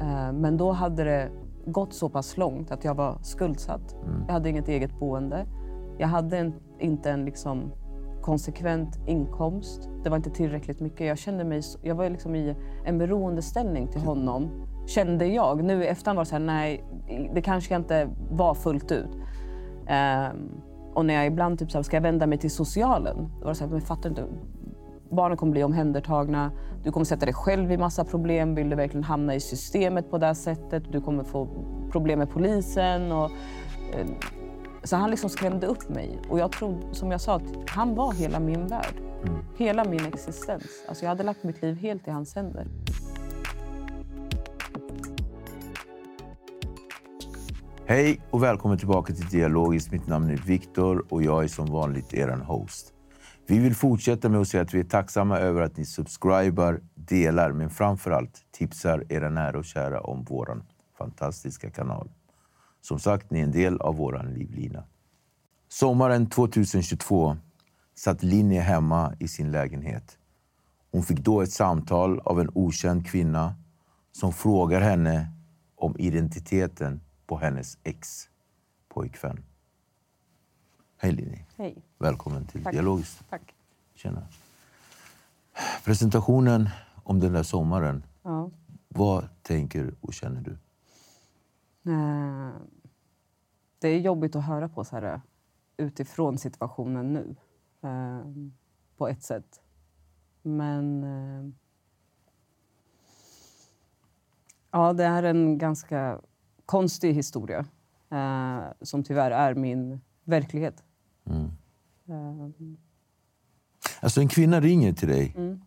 [0.00, 1.30] Eh, Men då hade det
[1.66, 3.96] gått så pass långt att jag var skuldsatt.
[4.26, 5.46] Jag hade inget eget boende.
[5.98, 7.72] Jag hade en, inte en liksom
[8.22, 9.88] konsekvent inkomst.
[10.02, 11.06] Det var inte tillräckligt mycket.
[11.06, 14.66] Jag kände mig, jag var liksom i en beroendeställning till honom.
[14.86, 15.64] Kände jag.
[15.64, 16.84] Nu i efterhand var det så här, nej,
[17.34, 19.10] det kanske inte var fullt ut.
[19.86, 20.50] Ehm,
[20.94, 23.16] och när jag ibland typ så här, ska jag vända mig till socialen?
[23.38, 24.24] Då var det så här, men fattar inte.
[25.10, 26.52] Barnen kommer bli omhändertagna.
[26.82, 28.54] Du kommer sätta dig själv i massa problem.
[28.54, 30.92] Vill du verkligen hamna i systemet på det här sättet?
[30.92, 31.48] Du kommer få
[31.92, 33.12] problem med polisen.
[33.12, 33.30] Och,
[33.94, 34.06] eh,
[34.82, 36.18] så han liksom skrämde upp mig.
[36.28, 38.94] Och jag tror, som jag sa, att han var hela min värld.
[39.56, 40.84] Hela min existens.
[40.88, 42.66] Alltså jag hade lagt mitt liv helt i hans händer.
[47.86, 49.92] Hej och välkommen tillbaka till Dialogiskt.
[49.92, 52.93] Mitt namn är Viktor och jag är som vanligt er host.
[53.46, 57.52] Vi vill fortsätta med att säga att vi är tacksamma över att ni subscribar, delar
[57.52, 60.62] men framför allt tipsar era nära och kära om vår
[60.98, 62.10] fantastiska kanal.
[62.80, 64.84] Som sagt, ni är en del av vår livlina.
[65.68, 67.36] Sommaren 2022
[67.94, 70.18] satt Linje hemma i sin lägenhet.
[70.90, 73.54] Hon fick då ett samtal av en okänd kvinna
[74.12, 75.32] som frågar henne
[75.76, 79.53] om identiteten på hennes ex-pojkvän.
[81.04, 81.44] Hej Linje.
[81.56, 81.76] Hej.
[81.98, 82.72] Välkommen till Tack.
[82.72, 83.24] Dialogiskt.
[83.30, 83.54] Tack.
[83.94, 84.22] Tjena.
[85.84, 86.68] Presentationen
[87.02, 88.04] om den där sommaren.
[88.22, 88.50] Ja.
[88.88, 90.50] Vad tänker och känner du?
[91.92, 92.52] Eh,
[93.78, 95.20] Det är jobbigt att höra på så här
[95.76, 97.36] utifrån situationen nu.
[97.88, 98.20] eh,
[98.96, 99.60] På ett sätt.
[100.42, 101.04] Men...
[101.04, 101.50] eh,
[104.70, 106.20] Ja, det är en ganska
[106.66, 107.66] konstig historia
[108.10, 110.82] eh, som tyvärr är min verklighet.
[111.30, 111.44] Mm.
[112.08, 112.50] Eh,
[114.00, 115.60] Alltså en kvinna ringer till dig Mm.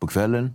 [0.00, 0.54] på kvällen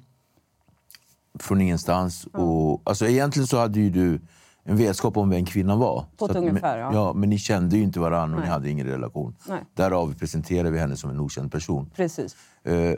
[1.39, 2.25] från ingenstans.
[2.33, 4.21] Och, alltså egentligen så hade ju du
[4.63, 6.05] en vetskap om vem kvinnan var.
[6.17, 7.13] På att- ungefär, men, ja.
[7.13, 8.53] Men ni kände ju inte varandra och ni Nej.
[8.53, 9.35] hade ingen relation.
[9.49, 9.59] Nej.
[9.73, 11.89] Därav presenterar vi henne som en okänd person.
[11.95, 12.35] Precis.
[12.63, 12.93] Eh,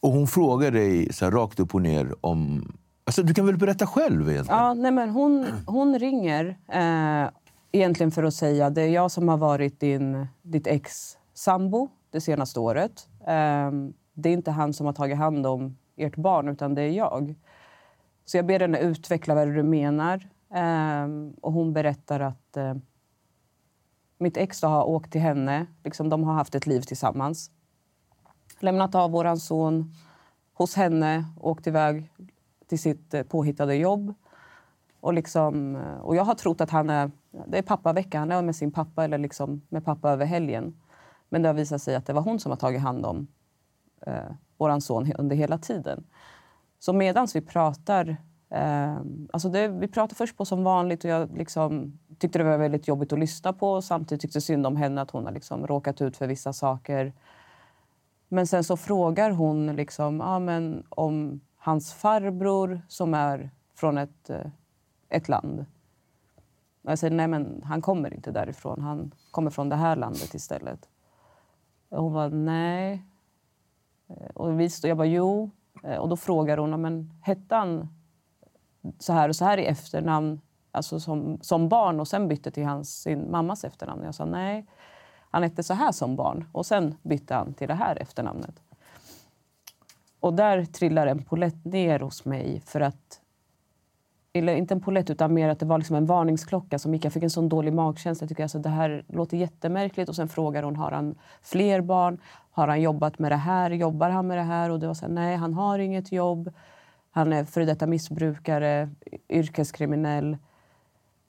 [0.00, 2.72] och hon frågar dig så här, rakt upp och ner om...
[3.04, 4.60] Alltså, du kan väl berätta själv egentligen?
[4.60, 7.30] Ja, nej men hon, hon ringer eh,
[7.72, 12.20] egentligen för att säga det är jag som har varit din, ditt ex sambo det
[12.20, 13.08] senaste året.
[13.26, 16.90] Ehm, det är inte han som har tagit hand om ert barn, utan det är
[16.90, 17.34] jag.
[18.24, 20.28] Så jag ber henne utveckla vad du menar.
[20.54, 22.74] Ehm, och hon berättar att eh,
[24.18, 25.66] mitt ex har åkt till henne.
[25.84, 27.50] Liksom, de har haft ett liv tillsammans.
[28.60, 29.94] Lämnat av vår son
[30.54, 32.10] hos henne, åkt iväg
[32.66, 34.14] till sitt eh, påhittade jobb.
[35.00, 37.10] Och, liksom, och jag har trott att han är,
[37.46, 40.74] det är pappavecka, han är med sin pappa eller liksom med pappa över helgen.
[41.28, 43.26] Men det har visat sig att det var hon som har tagit hand om
[44.06, 46.04] eh, vår son under hela tiden.
[46.78, 48.16] Så medan vi pratar...
[48.50, 48.96] Eh,
[49.32, 52.88] alltså det, vi pratar först på som vanligt och jag liksom, tyckte det var väldigt
[52.88, 53.72] jobbigt att lyssna på.
[53.72, 57.12] Och samtidigt tyckte synd om henne att hon har liksom råkat ut för vissa saker.
[58.28, 64.30] Men sen så frågar hon liksom, ah, men om hans farbror som är från ett,
[64.30, 64.46] eh,
[65.08, 65.64] ett land.
[66.82, 68.80] Och jag säger nej, men han kommer inte därifrån.
[68.80, 70.88] Han kommer från det här landet istället.
[71.88, 73.02] Och hon var nej.
[74.08, 75.50] Eh, och vi stod, jag bara jo.
[75.82, 77.88] Eh, och då frågar hon, men hette han
[78.98, 80.40] så här och så här i efternamn
[80.76, 84.04] alltså som, som barn och sen bytte till hans, sin mammas efternamn?
[84.04, 84.66] Jag sa nej,
[85.30, 88.62] han hette så här som barn och sen bytte han till det här efternamnet.
[90.20, 93.20] Och där trillar en polett ner hos mig för att
[94.38, 97.04] eller inte en polett utan mer att det var liksom en varningsklocka som gick.
[97.04, 98.24] Jag fick en sån dålig magkänsla.
[98.24, 100.08] Jag tycker alltså, det här låter jättemärkligt.
[100.08, 102.18] Och sen frågar hon, har han fler barn?
[102.50, 103.70] Har han jobbat med det här?
[103.70, 104.70] Jobbar han med det här?
[104.70, 106.52] Och det var så här, nej, han har inget jobb.
[107.10, 108.90] Han är före detta missbrukare,
[109.28, 110.36] yrkeskriminell.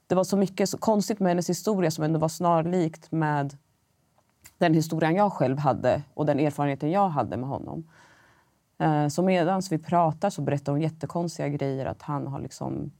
[0.07, 3.57] Det var så mycket så konstigt med hennes historia som ändå var snarlikt med
[4.57, 7.87] den historien jag själv hade och den erfarenheten jag hade med honom.
[8.79, 11.85] Eh, Så medan vi pratar så berättar hon jättekonstiga grejer.
[11.85, 12.91] Att han har liksom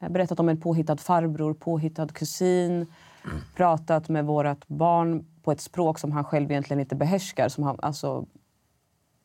[0.00, 2.86] eh, berättat om en påhittad farbror, påhittad kusin.
[3.56, 7.48] Pratat med vårt barn på ett språk som han själv egentligen inte behärskar.
[7.48, 8.26] Som han, alltså,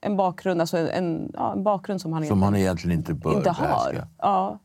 [0.01, 3.49] en, bakgrund, alltså en, ja, en bakgrund som han Som han egentligen inte bör inte
[3.49, 4.07] har.
[4.17, 4.59] Ja.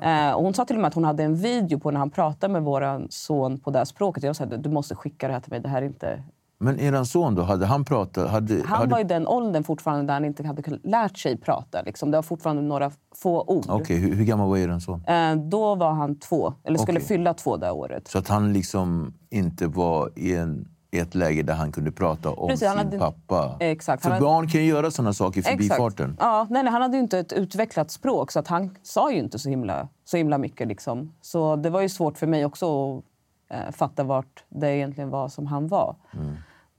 [0.00, 2.10] Eh, och hon sa till och med att hon hade en video på när han
[2.10, 4.22] pratade med vår son på det här språket.
[4.22, 5.60] Jag sa du måste skicka det här till mig.
[5.60, 6.22] Det här är inte...
[6.62, 8.30] Men er son då, hade han pratat?
[8.30, 11.82] Hade, Han hade, var i den åldern fortfarande där han inte hade lärt sig prata.
[11.82, 12.10] Liksom.
[12.10, 13.64] Det var fortfarande några få ord.
[13.68, 15.04] Okej, hur, hur gammal var er son?
[15.06, 17.08] Eh, då var han två, eller skulle Okej.
[17.08, 18.08] fylla två det året.
[18.08, 22.30] Så att han liksom inte var i, en, i ett läge där han kunde prata
[22.30, 23.56] om Precis, sin hade- pappa.
[23.60, 26.16] Exakt, För hade- barn kan ju göra såna saker i förbifarten.
[26.20, 29.18] Ja, nej, nej, han hade ju inte ett utvecklat språk så att han sa ju
[29.18, 30.68] inte så himla, så himla mycket.
[30.68, 31.12] Liksom.
[31.20, 33.04] Så det var ju svårt för mig också att
[33.50, 35.96] eh, fatta vart det egentligen var som han var.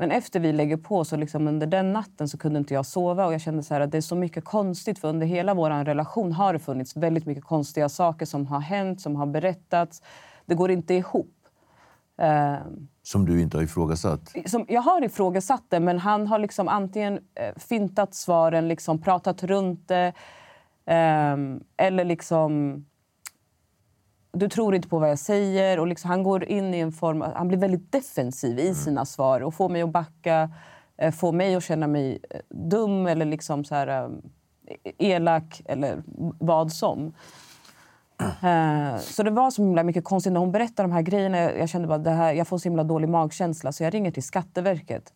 [0.04, 3.26] Men efter vi lägger på, så liksom under den natten så kunde inte jag sova.
[3.26, 5.00] Och jag kände så här att det är så mycket konstigt.
[5.00, 9.02] För under hela vår relation har det funnits väldigt mycket konstiga saker som har hänt,
[9.02, 10.02] som har berättats.
[10.46, 11.36] Det går inte ihop.
[12.18, 12.56] Eh,
[13.04, 14.36] Som du inte har ifrågasatt.
[14.46, 19.44] som, jag har ifrågasatt det, men han har liksom antingen eh, fintat svaren, liksom pratat
[19.44, 20.14] runt det
[20.86, 22.86] ehm, eller liksom...
[24.38, 25.80] Du tror inte på vad jag säger.
[25.80, 27.22] Och liksom, han går in i en form...
[27.22, 30.52] Han blir väldigt defensiv i sina svar och får mig att backa,
[30.98, 34.10] eh, får mig att känna mig eh, dum eller liksom så här, eh,
[34.98, 36.04] elak eller
[36.40, 37.14] vad som.
[39.02, 40.34] Så det var så himla mycket konstigt.
[40.34, 42.84] När hon berättade de här grejerna, jag kände bara det här, jag får så himla
[42.84, 45.14] dålig magkänsla så jag ringer till Skatteverket.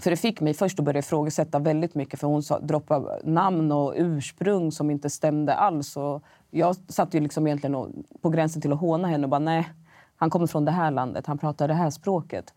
[0.00, 3.72] För det fick mig först att börja ifrågasätta väldigt mycket för hon sa, droppade namn
[3.72, 5.96] och ursprung som inte stämde alls.
[5.96, 6.22] Och
[6.54, 7.88] jag satt ju liksom egentligen och,
[8.22, 9.68] på gränsen till att håna henne och bara nej,
[10.16, 12.54] han kommer från det här landet, han pratar det här språket.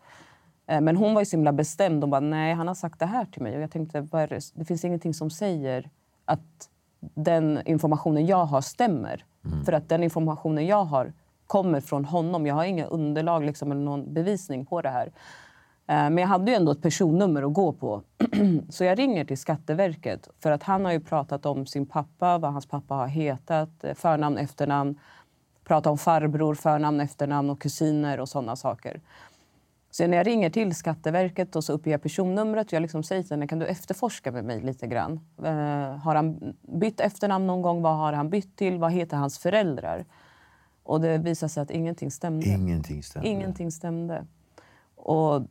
[0.66, 3.06] Eh, Men hon var ju så himla bestämd och bara nej, han har sagt det
[3.06, 3.56] här till mig.
[3.56, 4.40] Och jag tänkte, det?
[4.54, 5.90] det finns ingenting som säger
[6.24, 6.68] att
[7.00, 9.24] den informationen jag har stämmer.
[9.64, 11.12] För att den informationen jag har
[11.46, 12.46] kommer från honom.
[12.46, 15.12] Jag har inga underlag liksom, eller någon bevisning på det här.
[15.88, 18.02] Eh, Men jag hade ju ändå ett personnummer att gå på.
[18.68, 20.28] Så jag ringer till Skatteverket.
[20.42, 23.94] För att han har ju pratat om sin pappa, vad hans pappa har hetat, eh,
[23.94, 24.98] förnamn, efternamn.
[25.64, 29.00] Pratat om farbror, förnamn, efternamn och kusiner och sådana saker.
[29.90, 33.22] Så när jag ringer till Skatteverket och så uppger jag personnumret och jag liksom säger
[33.22, 35.20] till henne, kan du efterforska med mig lite grann?
[35.44, 37.82] Eh, har han bytt efternamn någon gång?
[37.82, 38.78] Vad har han bytt till?
[38.78, 40.04] Vad heter hans föräldrar?
[40.82, 42.46] Och det visade sig att ingenting stämde.
[42.46, 43.28] Ingenting stämde.
[43.28, 44.26] Ingenting stämde.
[44.96, 45.42] Och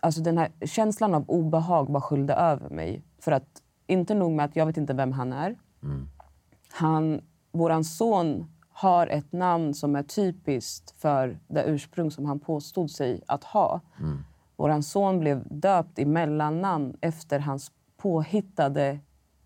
[0.00, 3.02] alltså den här känslan av obehag bara skyllde över mig.
[3.18, 5.56] För att inte nog med att jag vet inte vem han är.
[6.72, 7.20] Han,
[7.52, 13.22] våran son har ett namn som är typiskt för det ursprung som han påstod sig
[13.26, 13.80] att ha.
[14.56, 18.98] Våran son blev döpt i mellannamn efter hans påhittade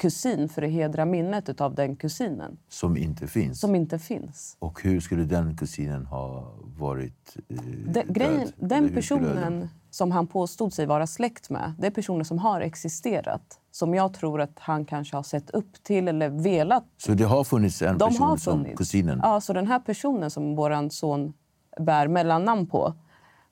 [0.02, 3.60] kusin för att hedra minnet av den kusinen, Som inte finns.
[3.60, 4.56] som inte finns.
[4.58, 7.56] Och hur skulle den kusinen ha varit eh,
[7.86, 12.38] Den, grejen, den personen som han påstod sig vara släkt med, det är personer som
[12.38, 13.58] har existerat.
[13.70, 16.84] Som jag tror att han kanske har sett upp till eller velat.
[16.96, 18.78] Så det har funnits en De person har som funnits.
[18.78, 19.20] kusinen?
[19.22, 21.32] Ja, så den här personen som vår son
[21.80, 22.94] bär mellannamn på,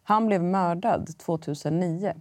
[0.03, 2.15] han blev mördad 2009.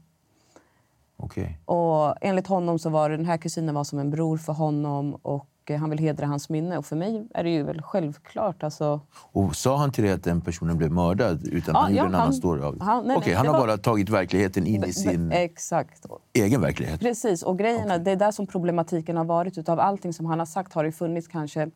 [1.19, 1.59] Okej.
[1.65, 5.15] Och enligt honom så var det- den här kusinen var som en bror för honom
[5.21, 5.45] och
[5.79, 6.77] han vill hedra hans minne.
[6.77, 8.63] Och för mig är det ju väl självklart.
[8.63, 11.47] Alltså, Och sa han till dig att den personen blev mördad?
[11.47, 12.83] Utan Ja, han gjorde ja, en annan han- story av det?
[12.83, 16.05] han- nej, Okej, nej, han har var- bara tagit verkligheten in i sin Exakt.
[16.33, 16.99] egen verklighet?
[16.99, 19.57] Precis, och grejen är, det är där som problematiken har varit.
[19.57, 21.69] Utav allting som han har sagt har det funnits kanske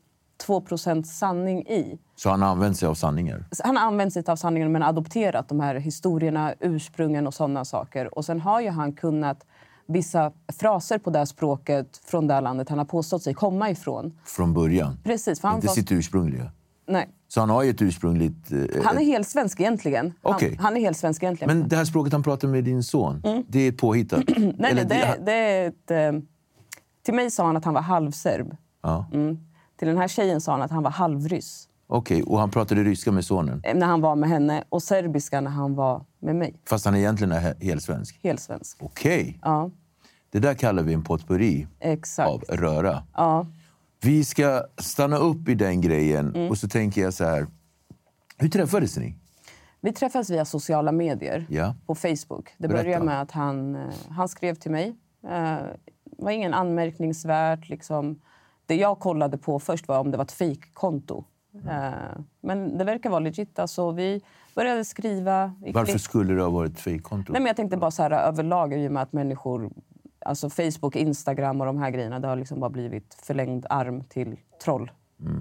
[0.47, 1.99] 2% sanning i.
[2.15, 3.45] Så han har använt sig av sanningar?
[3.63, 8.17] Han har använt sig av sanningen men adopterat de här historierna, ursprungen och sådana saker.
[8.17, 9.45] Och sen har ju han kunnat
[9.87, 13.69] vissa fraser på det här språket från det här landet han har påstått sig komma
[13.69, 14.13] ifrån.
[14.25, 14.99] Från början?
[15.03, 15.73] Precis, för han Inte var...
[15.73, 16.51] sitt ursprungliga?
[16.87, 17.09] Nej.
[17.27, 18.51] Så han har ju ett ursprungligt...
[18.51, 20.13] eh, Han är helt svensk egentligen.
[20.21, 20.49] Okej.
[20.55, 21.57] Han, han är helt svensk egentligen.
[21.59, 24.23] Men det här språket han pratar med din son, det är påhittat?
[24.37, 26.21] nej, nej, det, det är ett, eh,
[27.03, 28.57] till mig sa han att han var halvserb.
[28.81, 29.05] Ja.
[29.13, 29.37] Mm.
[29.83, 33.11] Till den här tjejen sa han att han var halvryss Okej, och han pratade ryska
[33.11, 33.61] med sonen?
[33.63, 36.55] eh, när han var med henne och serbiska när han var med mig.
[36.69, 38.19] Fast han egentligen är he- helt svensk?
[38.23, 38.77] Helt svensk.
[38.81, 39.39] Okej.
[39.41, 39.69] Ja,
[40.29, 42.29] Det där kallar vi en potpurri exakt.
[42.29, 43.03] av röra.
[43.15, 43.45] Ja.
[44.01, 46.49] Vi ska stanna upp i den grejen Mm.
[46.49, 47.47] och så tänker jag så här.
[48.37, 49.15] Hur träffades ni?
[49.81, 51.75] Vi träffades via sociala medier Ja.
[51.85, 52.49] på Facebook.
[52.57, 52.83] Det Berätta.
[52.83, 54.95] började med att han, eh, han skrev till mig.
[55.27, 55.57] Eh,
[56.17, 57.69] Det var ingen anmärkningsvärt.
[57.69, 58.19] Liksom.
[58.65, 61.23] Det jag kollade på först var om det var ett fejkkonto.
[61.69, 61.91] Eh,
[62.41, 63.59] Men det verkar vara legit.
[63.59, 64.21] Alltså, vi
[64.55, 65.53] började skriva.
[65.73, 67.33] Varför skulle det ha varit ett fejkkonto?
[67.33, 69.71] Nej, men jag tänkte bara så här, överlag i och med att människor...
[70.25, 74.37] Alltså Facebook, Instagram och de här grejerna det har liksom bara blivit förlängd arm till
[74.63, 74.91] troll.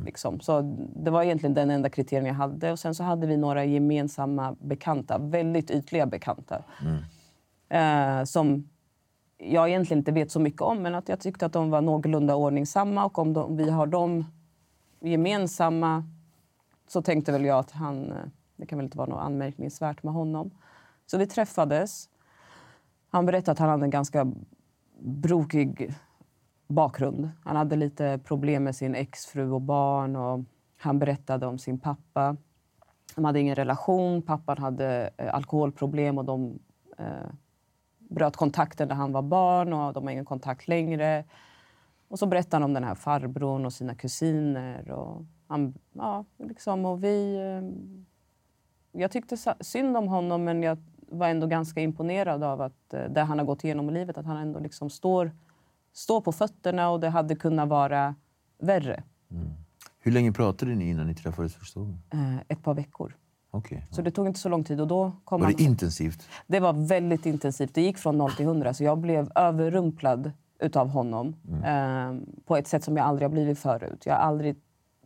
[0.05, 0.41] Liksom.
[0.41, 0.61] Så
[0.97, 2.73] det var egentligen den enda kriterien jag hade.
[2.73, 6.63] Och sen så hade vi några gemensamma bekanta, väldigt ytliga bekanta.
[7.69, 8.69] Eh, som
[9.45, 12.35] jag egentligen inte vet så mycket om, men att jag tyckte att de var någorlunda
[12.35, 13.05] ordningsamma.
[13.05, 14.25] Och om de, vi har dem
[15.01, 16.05] gemensamma
[16.87, 18.17] så tänkte väl jag att han, eh,
[18.57, 20.51] det kan väl inte vara något anmärkningsvärt med honom.
[21.07, 22.09] Så vi träffades.
[23.11, 24.33] Han berättade att han hade en ganska
[24.99, 25.95] brokig
[26.67, 27.31] bakgrund.
[27.45, 30.17] Han hade lite problem med sin exfru och barn.
[30.17, 30.45] Och
[30.77, 32.37] han berättade om sin pappa.
[33.15, 34.23] De hade ingen relation.
[34.23, 36.59] Pappan hade eh, alkoholproblem och de
[36.99, 37.31] eh,
[38.15, 41.25] bröt kontakten när han var barn och de har ingen kontakt längre.
[42.09, 44.91] Och så berättade han om den här farbrorn och sina kusiner.
[44.91, 50.79] Och han, ja, liksom, och vi, eh, jag tyckte synd om honom men jag
[51.09, 54.27] var ändå ganska imponerad av att eh, det han har gått igenom i livet, att
[54.27, 55.33] han ändå liksom står,
[55.93, 58.15] står på fötterna och det hade kunnat vara
[58.59, 59.03] värre.
[60.01, 62.03] Hur länge pratade ni innan ni träffades första gången?
[62.11, 63.17] Eh, ett par veckor.
[63.55, 63.87] Okej.
[63.91, 64.81] Så det tog inte så lång tid.
[64.81, 66.29] Och då kom Var han, det intensivt?
[66.47, 67.75] det var väldigt intensivt.
[67.75, 68.75] Det gick från 0 till 100.
[68.75, 73.59] Så jag blev överrumplad utav honom eh, på ett sätt som jag aldrig har blivit
[73.59, 74.03] förut.
[74.07, 74.57] Jag har aldrig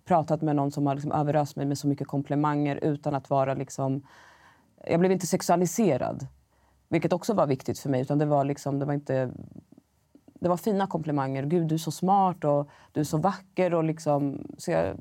[0.04, 3.54] pratat med någon som har liksom överöst mig med så mycket komplimanger utan att vara
[3.54, 4.02] liksom...
[4.86, 6.26] Jag blev inte sexualiserad,
[6.88, 8.00] vilket också var viktigt för mig.
[8.00, 9.30] Utan det var liksom, det var inte...
[10.40, 11.46] Det var fina komplimanger.
[11.46, 13.74] Gud, du är så smart och du är så vacker.
[13.74, 14.96] Och liksom, så jag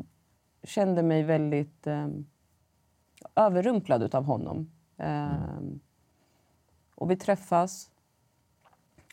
[0.63, 2.07] kände mig väldigt eh,
[3.35, 4.71] överrumplad utav honom.
[4.97, 5.59] Eh,
[6.95, 7.89] och vi träffas.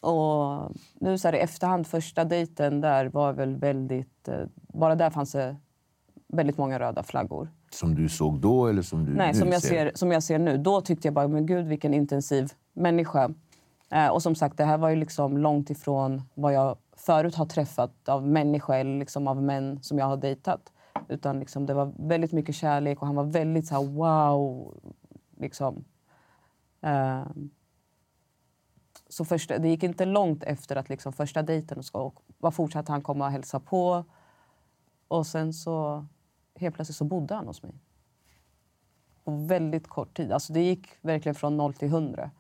[0.01, 4.29] Och nu så här i efterhand, första dejten där var väl väldigt...
[4.29, 5.57] Eh, bara där fanns det
[6.27, 7.49] väldigt många röda flaggor.
[7.71, 9.69] Som du såg då eller som du Nej, nu som jag, ser?
[9.69, 10.57] ser, som jag ser nu.
[10.59, 13.31] Då tyckte jag bara, men gud vilken intensiv människa.
[13.91, 17.47] Eh, och som sagt, det här var ju liksom långt ifrån vad jag förut har
[17.47, 20.73] träffat av människor eller liksom av män som jag har dejtat.
[21.09, 24.75] Utan liksom, det var väldigt mycket kärlek och han var väldigt så här wow.
[25.37, 25.85] Liksom.
[26.81, 27.27] Eh,
[29.09, 32.93] så första, det gick inte långt efter att liksom första dejten så och var fortsatte
[32.93, 34.05] han komma och hälsa på.
[35.09, 36.07] Och sen så
[36.55, 37.75] helt plötsligt så bodde han hos mig.
[39.25, 40.33] På väldigt kort tid.
[40.33, 42.31] Alltså det gick verkligen från noll till hundra.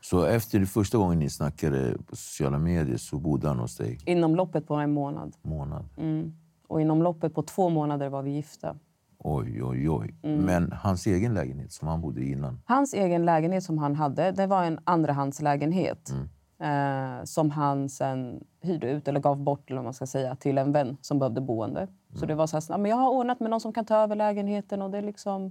[0.00, 4.36] Så efter första gången ni snackade på sociala medier så bodde han hos dig Inom
[4.36, 5.36] loppet på en månad.
[5.42, 5.84] månad?
[5.96, 6.36] Mm.
[6.68, 8.76] Och inom loppet på två månader var vi gifta.
[9.18, 10.14] Oj, oj, oj.
[10.22, 10.40] Mm.
[10.44, 12.60] Men hans egen lägenhet som han bodde i innan?
[12.64, 16.10] Hans egen lägenhet som han hade, det var en andrahandslägenhet.
[16.58, 20.72] Eh, som han sen hyrde ut, eller gav bort eller man ska säga, till en
[20.72, 21.88] vän som behövde boende.
[22.14, 23.96] Så det var så här, "Ja, men jag har ordnat med någon som kan ta
[23.96, 24.82] över lägenheten.
[24.82, 25.42] Och det är liksom,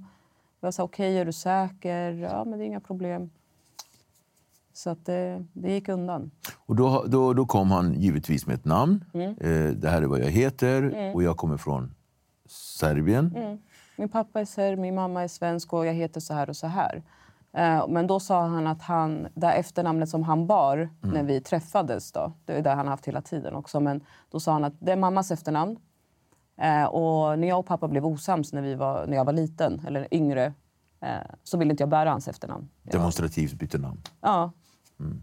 [0.59, 2.11] jag var så här, okej, är du säker?
[2.11, 3.29] Ja, men det är inga problem.
[4.77, 6.31] Så att det, det gick undan.
[6.65, 9.05] Och då, då, då kom han givetvis med ett namn.
[9.13, 9.29] Mm.
[9.29, 11.95] Eh, det här är vad jag heter och jag kommer från
[12.49, 13.33] Serbien.
[13.35, 13.57] Mm.
[13.97, 16.67] Min pappa är serb, min mamma är svensk och jag heter så här och så
[16.67, 17.03] här.
[17.53, 22.11] Eh, Men då sa han att han, det efternamnet som han bar när vi träffades,
[22.11, 24.01] då, det är det han har haft hela tiden också, men
[24.31, 25.77] då sa han att det är mammas efternamn.
[26.61, 29.81] Eh, Och när jag och pappa blev osams när, vi var, när jag var liten,
[29.87, 30.53] eller yngre,
[31.01, 31.09] eh,
[31.43, 32.69] så ville inte jag bära hans efternamn.
[32.83, 34.01] Demonstrativt bytte namn.
[34.21, 34.51] Ja.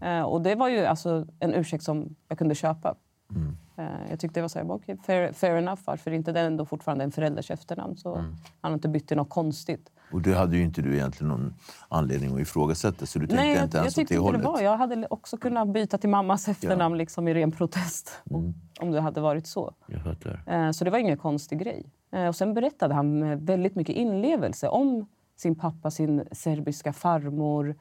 [0.01, 2.95] Eh, Och det var ju alltså en ursäkt som jag kunde köpa.
[3.35, 3.57] Mm.
[3.77, 5.81] Eh, Jag tyckte det var så här, okay, fair, fair enough.
[5.85, 7.97] Varför inte det är ändå fortfarande en förälders efternamn?
[7.97, 8.31] Så Mm.
[8.61, 9.89] han har inte bytt till något konstigt.
[10.11, 11.53] Och det hade ju inte du egentligen någon
[11.89, 13.05] anledning att ifrågasätta.
[13.05, 14.61] Så du tänkte Nej, jag, inte jag ens åt tyckte det inte det hållet.
[14.61, 14.61] var.
[14.61, 18.21] Jag hade också kunnat byta till mammas efternamn liksom i ren protest.
[18.29, 18.53] Mm.
[18.79, 19.73] Om det hade varit så.
[19.87, 20.43] Jag fattar.
[20.47, 21.85] Eh, Så det var ingen konstig grej.
[22.29, 27.75] Och sen berättade han med väldigt mycket inlevelse om sin pappa, sin serbiska farmor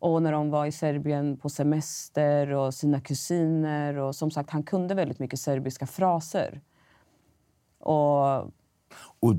[0.00, 3.96] och när de var i Serbien på semester och sina kusiner.
[3.96, 6.60] Och som sagt, han kunde väldigt mycket serbiska fraser.
[7.78, 8.38] Och
[9.20, 9.34] Och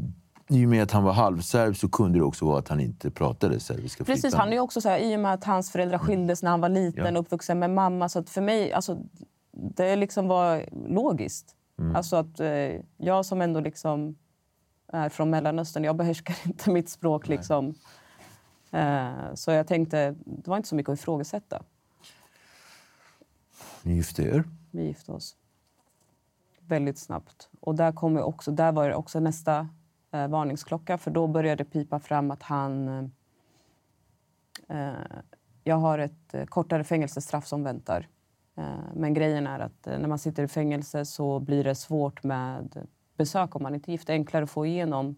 [0.50, 3.12] i och med att han var halvserb så kunde det också vara att han inte
[3.12, 6.44] pratade serbiska Precis, han är också så här, i och med att hans föräldrar skildes
[6.44, 7.20] när han var liten, Ja.
[7.20, 8.10] uppvuxen med mamma.
[8.10, 8.98] Så att för mig, alltså,
[9.52, 11.56] det liksom var logiskt.
[11.96, 14.16] Alltså att eh, jag som ändå liksom
[14.94, 17.74] är från Mellanöstern, jag behärskar inte mitt språk liksom.
[18.72, 21.64] Eh, så jag tänkte, det var inte så mycket att ifrågasätta.
[23.84, 24.44] Ni gifte er.
[24.72, 25.36] Vi gifte oss
[26.72, 27.50] väldigt snabbt.
[27.60, 29.70] Och där, kom jag också, där var det också nästa
[30.12, 30.98] eh, varningsklocka.
[30.98, 32.88] För då började det pipa fram att han...
[34.68, 34.92] Eh,
[35.64, 38.08] jag har ett eh, kortare fängelsestraff som väntar.
[38.56, 42.24] Eh, men grejen är att eh, när man sitter i fängelse så blir det svårt
[42.24, 42.88] med
[43.18, 44.10] besök om man inte är gift.
[44.10, 45.16] Enklare att få igenom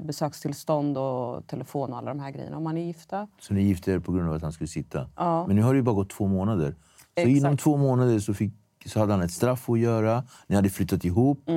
[0.00, 3.28] besökstillstånd och telefon och alla de här grejerna om man är gifta.
[3.40, 5.08] Så ni gifte er på grund av att han skulle sitta.
[5.16, 5.46] Ja.
[5.46, 6.70] Men nu har det ju bara gått två månader.
[6.70, 7.36] Så Exakt.
[7.36, 8.52] inom två månader så, fick,
[8.86, 10.24] så hade han ett straff att göra.
[10.46, 11.48] Ni hade flyttat ihop.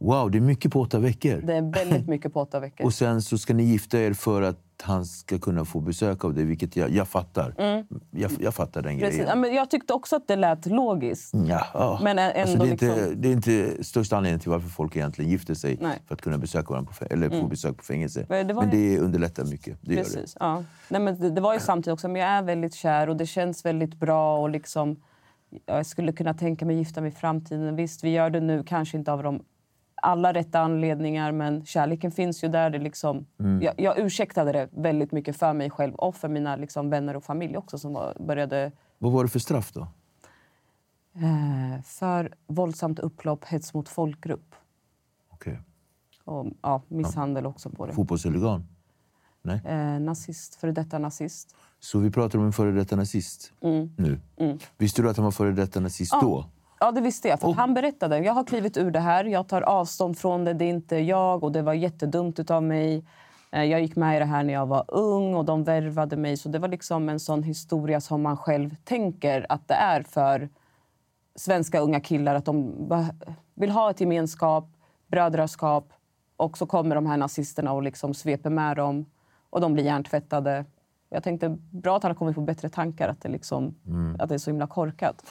[0.00, 1.32] Wow, det är mycket på åtta veckor.
[1.32, 1.46] Mm.
[1.46, 2.86] Det är väldigt mycket på åtta veckor.
[2.86, 6.34] Och sen så ska ni gifta er för att han ska kunna få besök av
[6.34, 7.54] dig, vilket jag, jag fattar.
[8.10, 9.00] Jag, jag fattar den Mm.
[9.00, 9.20] Precis.
[9.20, 9.40] Grejen.
[9.40, 11.34] men jag tyckte också att det lät logiskt.
[11.48, 12.00] Ja, ja.
[12.02, 14.96] Men alltså, ändå det, är inte, liksom- det är inte största anledningen till varför folk
[14.96, 15.70] egentligen gifter sig.
[15.80, 15.84] Nej.
[15.86, 15.98] Mm.
[16.06, 18.26] För att kunna besöka varandra på, eller få besök på fängelse.
[18.28, 19.78] Men det men ju- det underlättar mycket.
[19.80, 20.10] Det gör det.
[20.10, 20.36] Precis.
[20.40, 20.64] Ja.
[20.88, 23.26] Nej, men det, det var ju samtidigt också, men jag är väldigt kär och det
[23.26, 24.38] känns väldigt bra.
[24.38, 24.96] Och liksom,
[25.66, 27.76] jag skulle kunna tänka mig gifta mig i framtiden.
[27.76, 29.42] Visst, vi gör det nu, kanske inte av de
[30.02, 32.70] alla rätta anledningar, men kärleken finns ju där.
[32.70, 33.62] Det liksom, Mm.
[33.62, 37.24] jag, jag ursäktade det väldigt mycket för mig själv och för mina liksom, vänner och
[37.24, 39.80] familj också som var, började Vad var det för straff då?
[41.14, 44.54] eh, för våldsamt upplopp, hets mot folkgrupp
[45.30, 45.58] Okej.
[46.24, 47.92] och ja, misshandel också på det.
[47.92, 48.66] Fotbollshuligan?
[49.42, 49.60] Nej.
[49.64, 51.56] Eh, nazist, före detta nazist.
[51.78, 53.52] Så vi pratar om en före detta nazist
[53.96, 54.20] nu.
[54.78, 56.44] Visste du att han var före detta nazist då?
[56.80, 56.86] Mm.
[56.88, 57.40] Ja, det visste jag.
[57.40, 58.18] För att han berättade.
[58.18, 59.24] Jag har klivit ur det här.
[59.24, 60.52] Jag tar avstånd från det.
[60.54, 63.04] Det är inte jag och det var jättedumt av mig.
[63.52, 66.36] Eh, Jag gick med i det här när jag var ung och de värvade mig.
[66.36, 70.48] Så det var liksom en sån historia som man själv tänker att det är för
[71.34, 72.34] svenska unga killar.
[72.34, 72.74] Att de
[73.54, 74.64] vill ha ett gemenskap,
[75.06, 75.92] brödraskap.
[76.36, 79.06] Och så kommer de här nazisterna och liksom sveper med dem.
[79.50, 80.64] Och de blir hjärntvättade.
[81.10, 83.08] Jag tänkte bra att han har kommit på bättre tankar.
[83.08, 83.74] Att det, liksom,
[84.18, 85.24] att det är så himla korkat.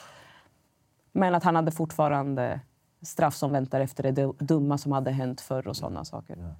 [1.12, 2.60] Men att han hade fortfarande
[3.02, 6.54] straff som väntar efter det du- dumma som hade hänt förr och sådana saker.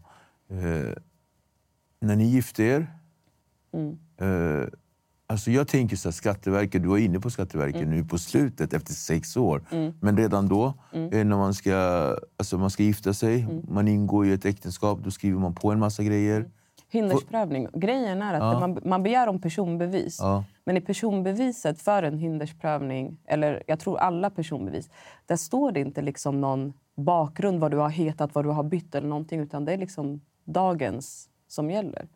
[0.50, 0.94] Eh,
[2.00, 2.86] när ni gifte er...
[3.72, 3.98] Mm.
[4.16, 4.68] Eh,
[5.26, 7.90] alltså jag tänker så här, Skatteverket, du var inne på Skatteverket Mm.
[7.90, 9.62] nu på slutet efter sex år.
[10.00, 11.12] Men redan då, Mm.
[11.12, 11.74] eh, när man ska,
[12.36, 15.78] alltså man ska gifta sig, man ingår i ett äktenskap, då skriver man på en
[15.78, 16.50] massa grejer.
[16.92, 17.04] Mm.
[17.10, 17.68] Hindersprövning.
[17.74, 20.18] Grejen är att man, man begär om personbevis.
[20.20, 20.44] Ja.
[20.64, 24.90] Men i personbeviset för en hindersprövning, eller jag tror alla personbevis,
[25.26, 28.94] där står det inte liksom någon bakgrund, vad du har hetat, vad du har bytt
[28.94, 29.40] eller någonting.
[29.40, 32.08] Utan det är liksom dagens som gäller.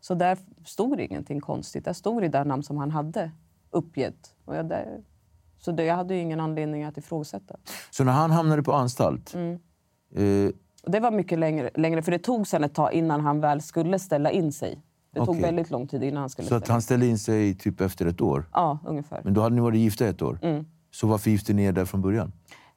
[0.00, 1.84] Så där stod det ingenting konstigt.
[1.84, 3.30] Där stod det där namn som han hade
[3.70, 4.34] uppgett.
[4.44, 5.00] Och jag, där,
[5.58, 7.56] så det, jag hade ju ingen anledning att ifrågasätta.
[7.90, 9.58] Så när han hamnade på anstalt, Mm.
[10.14, 10.50] eh,
[10.84, 13.60] Och det var mycket längre, längre, för det tog sen ett tag innan han väl
[13.62, 14.82] skulle ställa in sig.
[15.12, 15.42] Det tog Okej.
[15.42, 18.20] väldigt lång tid innan han skulle så att han ställde in sig typ efter ett
[18.20, 18.48] år.
[18.52, 19.20] Ja, ungefär.
[19.24, 20.38] Men då hade ni varit gifta ett år.
[20.42, 20.64] Mm.
[20.90, 22.32] Så varför gifte ni er där från början?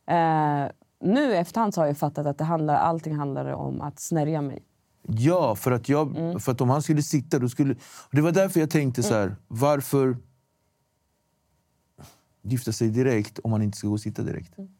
[0.07, 0.71] Eh,
[1.03, 4.63] nu efterhand så har jag fattat att det handlar, allting handlar om att snärja mig.
[5.07, 6.39] Ja, för att, jag, Mm.
[6.39, 7.39] för att om han skulle sitta...
[7.39, 7.75] Då skulle,
[8.11, 10.17] det var därför jag tänkte så här, varför
[12.41, 14.57] gifta sig direkt om man inte ska gå och sitta direkt?
[14.57, 14.71] Mm.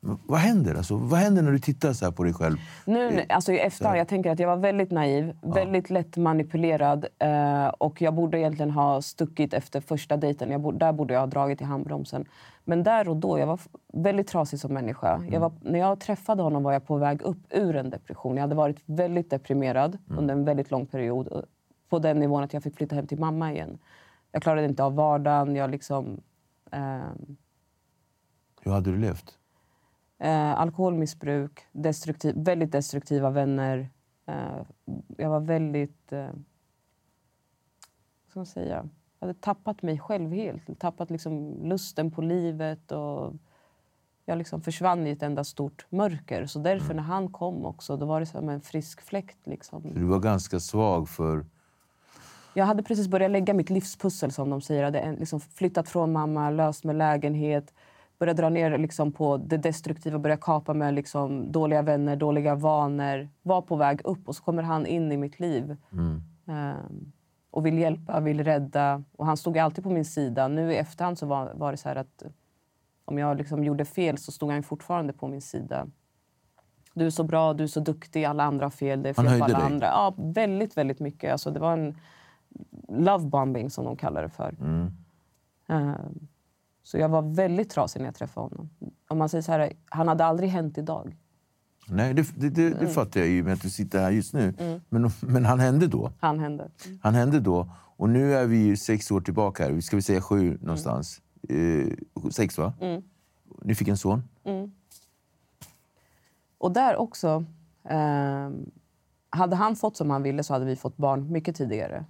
[0.00, 0.74] Vad händer?
[0.74, 2.56] Alltså, vad händer när du tittar så här på dig själv?
[2.84, 7.06] Nu, alltså i efterhand, jag tänker att jag var väldigt naiv, väldigt lätt manipulerad.
[7.18, 10.50] Eh, och jag borde egentligen ha stuckit efter första dejten.
[10.50, 12.24] Jag borde, där borde jag ha dragit i handbromsen.
[12.64, 13.60] Men där och då, jag var
[13.92, 15.22] väldigt trasig som människa.
[15.30, 18.34] Jag var, när jag träffade honom var jag på väg upp ur en depression.
[18.36, 21.28] Jag hade varit väldigt deprimerad under en väldigt lång period.
[21.32, 21.38] eh,
[21.88, 23.78] På den nivån att jag fick flytta hem till mamma igen.
[24.32, 25.56] Jag klarade inte av vardagen.
[25.56, 26.20] Jag liksom...
[26.72, 27.36] ehm,
[28.62, 29.37] Hur hade du levt?
[30.18, 33.88] Eh, alkoholmissbruk, destruktiv, väldigt destruktiva vänner.
[34.26, 34.62] Eh,
[35.16, 36.12] jag var väldigt...
[36.12, 36.26] Eh,
[38.24, 38.88] vad ska man säga?
[39.18, 40.80] Jag hade tappat mig själv helt.
[40.80, 42.92] Tappat liksom lusten på livet.
[42.92, 43.34] Och
[44.24, 46.46] jag liksom försvann i ett enda stort mörker.
[46.46, 49.46] Så därför när han kom också, då var det som en frisk fläkt.
[49.46, 49.94] Liksom.
[49.94, 51.46] Du var ganska svag för...
[52.54, 54.80] Jag hade precis börjat lägga mitt livspussel som de säger.
[54.82, 57.74] Jag hade liksom flyttat från mamma, löst med lägenhet.
[58.18, 63.28] Börjat dra ner liksom på det destruktiva, börjat kapa med liksom dåliga vänner, dåliga vanor.
[63.42, 65.76] Var på väg upp och så kommer han in i mitt liv.
[66.46, 67.12] Ehm,
[67.50, 69.04] och vill hjälpa, vill rädda.
[69.16, 70.48] Och han stod alltid på min sida.
[70.48, 72.22] Nu i efterhand så var, var det så att
[73.04, 75.86] om jag liksom gjorde fel så stod han fortfarande på min sida.
[76.94, 79.24] Du är så bra, du är så duktig, alla andra har fel, det är Han
[79.24, 79.74] fel på höjde alla dig?
[79.74, 79.86] andra.
[79.86, 81.32] Ja, väldigt, väldigt mycket.
[81.32, 81.96] Alltså, det var en
[82.88, 84.54] lovebombing som de kallar det för.
[84.60, 84.90] Mm.
[85.68, 85.94] Eh,
[86.88, 88.70] Så jag var väldigt trasig när jag träffade honom.
[89.08, 91.16] Om man säger så här, han hade aldrig hänt idag.
[91.88, 92.78] Nej, det, det, det, Mm.
[92.80, 94.54] det fattar jag ju med att du sitter här just nu.
[94.88, 96.12] Men, men han hände då.
[96.20, 96.70] Han hände.
[97.02, 97.70] Han hände då.
[97.96, 99.64] Och nu är vi ju sex år tillbaka.
[99.64, 99.80] här.
[99.80, 101.20] Ska vi säga sju någonstans?
[101.48, 101.92] Eh,
[102.30, 102.72] sex, va?
[102.80, 103.02] Mm.
[103.62, 104.22] Ni fick en son.
[106.58, 107.44] Och där också...
[107.84, 108.50] Eh,
[109.30, 112.04] hade han fått som han ville så hade vi fått barn mycket tidigare.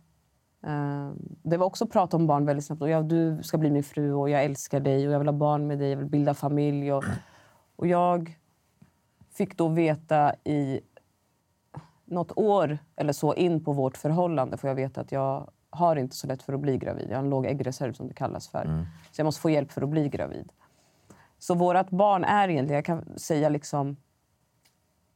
[0.66, 1.10] Eh,
[1.42, 2.82] det var också prat om barn väldigt snabbt.
[2.82, 5.32] Och ja, du ska bli min fru och jag älskar dig och jag vill ha
[5.32, 5.90] barn med dig.
[5.90, 6.92] Jag vill bilda familj.
[6.92, 7.04] Och,
[7.76, 8.38] och jag
[9.32, 10.80] fick då veta i
[12.04, 16.16] något år eller så in på vårt förhållande får jag veta att jag har inte
[16.16, 17.06] så lätt för att bli gravid.
[17.10, 18.86] Jag har en låg äggreserv som det kallas för.
[19.12, 20.52] Så jag måste få hjälp för att bli gravid.
[21.38, 23.96] Så vårt barn är egentligen, jag kan säga liksom...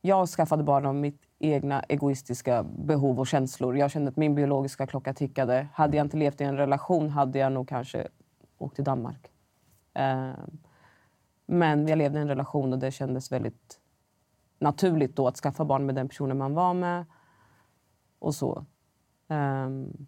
[0.05, 3.77] Jag skaffade barn av mitt egna egoistiska behov och känslor.
[3.77, 5.69] Jag kände att min biologiska klocka tickade.
[5.75, 8.09] Hade jag inte levt i en relation hade jag nog kanske
[8.59, 9.31] åkt till Danmark.
[9.95, 10.33] Eh,
[11.47, 13.81] men jag levde i en relation och det kändes väldigt
[14.59, 17.05] naturligt då att skaffa barn med den personen man var med.
[18.19, 18.67] Och så.
[19.29, 20.07] Ehm,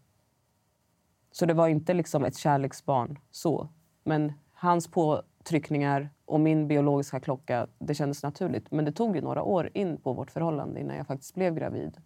[1.33, 3.68] så det var inte liksom ett kärleksbarn så.
[4.05, 8.71] Men hans påtryckningar och min biologiska klocka, det kändes naturligt.
[8.71, 11.97] Men det tog ju några år in på vårt förhållande innan jag faktiskt blev gravid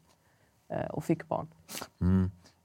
[0.68, 1.48] eh, och fick barn.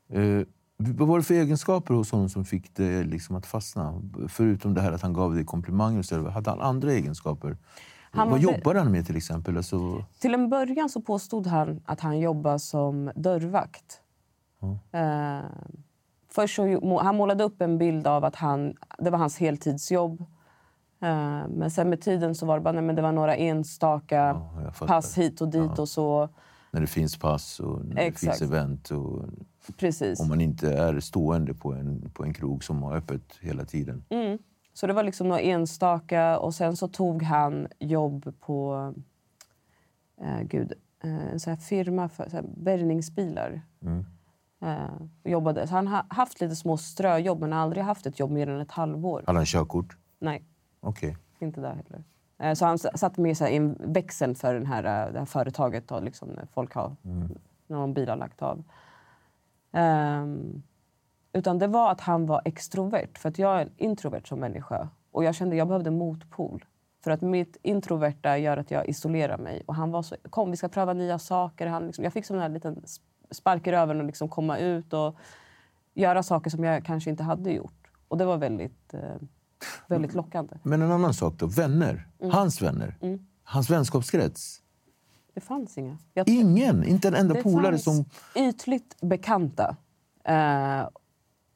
[0.10, 4.02] Eh, vad var det för egenskaper hos honom som fick dig liksom att fastna?
[4.30, 6.02] Förutom det här att han gav dig komplimanger.
[6.02, 7.58] så, Hade han andra egenskaper?
[8.12, 9.58] Han vad jobbade han med till exempel?
[9.58, 14.02] Alltså, Till en början så påstod han att han jobbade som dörrvakt.
[14.92, 15.50] Eh,
[16.30, 20.26] först så, han målade upp en bild av att han, det var hans heltidsjobb.
[21.04, 24.16] Eh, men sen med tiden så var det bara nej, men det var några enstaka
[24.80, 26.30] Ja, pass hit och dit och så.
[26.72, 28.38] när det finns pass och när det Exakt.
[28.40, 28.92] finns event.
[28.92, 29.26] Och
[29.78, 30.20] Precis.
[30.20, 34.06] om man inte är stående på en, på en krog som har öppet hela tiden.
[34.10, 34.38] Mm.
[34.74, 38.94] Så det var liksom några enstaka och sen så tog han jobb på
[40.22, 43.62] eh, gud, eh, en sån här firma för så här, bärgningsbilar.
[44.62, 45.68] Eh, och jobbade.
[45.68, 48.62] Så han har haft lite små ströjobb men har aldrig haft ett jobb mer än
[48.62, 49.24] ett halvår.
[49.26, 49.98] Hade han körkort?
[50.20, 50.44] Nej,
[50.84, 51.18] Okej.
[51.40, 52.04] inte där heller.
[52.38, 55.88] Eh, så han satt med i en växel för den här, eh, det här företaget
[55.88, 56.96] då, liksom, när folk har
[57.68, 58.64] när någon bil har lagt av.
[59.72, 60.64] Ehm,
[61.34, 63.18] utan det var att han var extrovert.
[63.18, 64.90] För att jag är introvert som människa.
[65.12, 66.66] Och jag kände att jag behövde motpol.
[67.04, 69.64] För att mitt introverta gör att jag isolerar mig.
[69.66, 71.68] Och han var så, kom vi ska pröva nya saker.
[71.68, 74.94] Han liksom, jag fick som en liten sp- spark i röven och liksom komma ut
[74.94, 75.16] och
[75.94, 77.92] göra saker som jag kanske inte hade gjort.
[78.08, 79.16] Och det var väldigt, eh,
[79.88, 80.56] väldigt lockande.
[80.64, 81.46] Men en annan sak då.
[81.48, 82.08] Vänner.
[82.20, 82.32] Mm.
[82.34, 82.98] Hans vänner.
[83.44, 84.60] Hans vänskapskrets.
[85.34, 85.98] Det fanns inga.
[86.14, 86.84] Jag Ingen.
[86.84, 88.06] Inte en enda Det polare som...
[88.36, 89.76] ytligt bekanta.
[90.26, 90.88] Eh,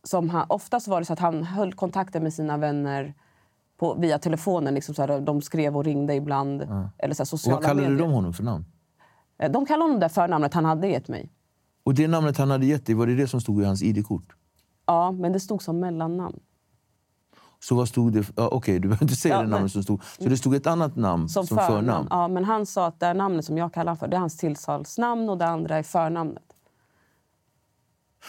[0.03, 3.13] som han, oftast var det så att han höll kontakten med sina vänner
[3.77, 4.73] på, via telefonen.
[4.73, 6.61] Liksom så här, de skrev och ringde ibland.
[6.97, 8.07] Eller så här, Och sociala vad kallade medier.
[8.07, 8.65] de honom för namn?
[9.39, 11.31] Eh, De kallade honom det förnamnet han hade gett mig.
[11.83, 14.35] Och det namnet han hade gett dig, var det det som stod i hans ID-kort?
[14.85, 16.39] Ja, men det stod som mellannamn.
[17.59, 18.31] Så vad stod det?
[18.35, 20.03] Ja, Okej, du behöver inte säga Ja, det namnet som stod.
[20.03, 22.07] Så det stod ett annat namn som, Som, förnamn?
[22.09, 25.29] Ja, men han sa att det namnet som jag kallar för, det är hans tilltalsnamn
[25.29, 26.43] och det andra är förnamnet.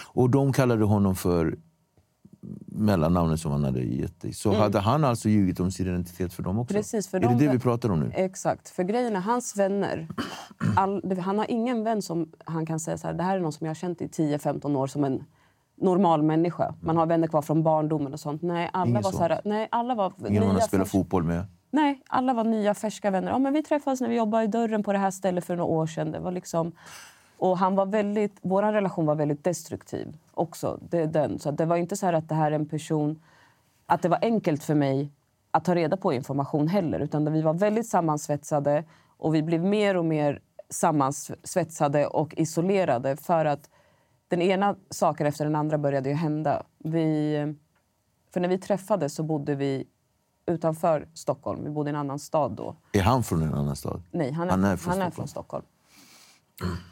[0.07, 1.59] Och de kallade honom för
[2.67, 4.33] mellannamnet som han hade gett dig.
[4.33, 6.75] Så hade han alltså ljugit om sin identitet för dem också?
[6.75, 6.83] Mm.
[6.83, 8.11] Precis, för är de- det det vi pratar om nu?
[8.15, 8.69] Exakt.
[8.69, 10.09] För grejen är, hans vänner...
[10.77, 13.53] All, han har ingen vän som han kan säga så här, det här är någon
[13.53, 15.25] som jag har känt i 10-15 år som en
[15.81, 16.75] normal människa.
[16.81, 18.43] Man har vänner kvar från barndomen och sånt.
[18.43, 21.45] Nej, alla Inget var så här, nej, alla var Ingen man har spelat fotboll med?
[21.71, 23.31] Nej, alla var nya färska vänner.
[23.31, 25.71] Ja, men vi träffades när vi jobbade i dörren på det här stället för några
[25.71, 26.13] år sedan.
[26.13, 26.73] Det var liksom...
[27.39, 30.79] Och han var väldigt, vår relation var väldigt destruktiv också.
[30.91, 31.39] Det, den.
[31.39, 33.23] Så det var inte så här att det här är en person...
[33.87, 35.13] Att det var enkelt för mig
[35.51, 37.01] att ta reda på information heller.
[37.01, 38.85] Utan vi var väldigt sammansvetsade
[39.17, 43.71] och vi blev mer och mer sammansvetsade och isolerade för att
[44.29, 46.63] den ena saken efter den andra började ju hända.
[46.79, 47.35] Vi,
[48.33, 49.85] för när vi träffades så bodde vi
[50.47, 51.65] utanför Stockholm.
[51.65, 52.77] Vi bodde i en annan stad då.
[52.93, 54.03] Är han från en annan stad?
[54.11, 55.29] Nej, han är, Han han är är, från från, Stockholm.
[55.29, 55.65] Stockholm.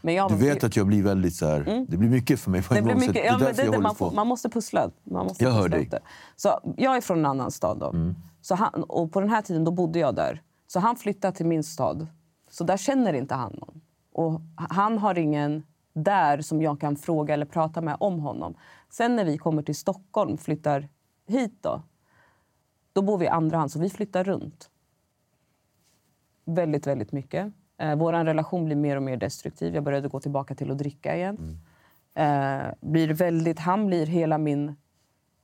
[0.02, 1.84] Men jag Du vet att jag blir väldigt så här...
[1.88, 2.88] Det blir mycket för mig på en Mm.
[2.88, 3.00] det gång.
[3.08, 4.90] mycket, är ja, det, det, man, får, man måste pussla.
[5.04, 5.86] Man måste Jag hör pussla dig.
[5.90, 6.00] det.
[6.36, 7.78] Så jag är från en annan stad.
[7.78, 7.90] Då.
[7.90, 8.14] Mm.
[8.40, 10.42] Så han, och på den här tiden då bodde jag där.
[10.66, 12.06] Så han flyttade till min stad.
[12.50, 13.80] Så där känner inte han någon.
[14.12, 15.62] Och han har ingen
[15.96, 18.54] där som jag kan fråga eller prata med om honom.
[18.90, 20.88] Sen när vi kommer till Stockholm, flyttar
[21.26, 21.82] hit då.
[22.92, 24.70] Då bor vi i andra hand, så vi flyttar runt.
[26.44, 27.52] Väldigt, väldigt mycket.
[27.78, 29.74] Eh, Vår relation blir mer och mer destruktiv.
[29.74, 31.58] Jag började gå tillbaka till att dricka igen.
[32.14, 34.76] Eh, blir väldigt, han blir hela min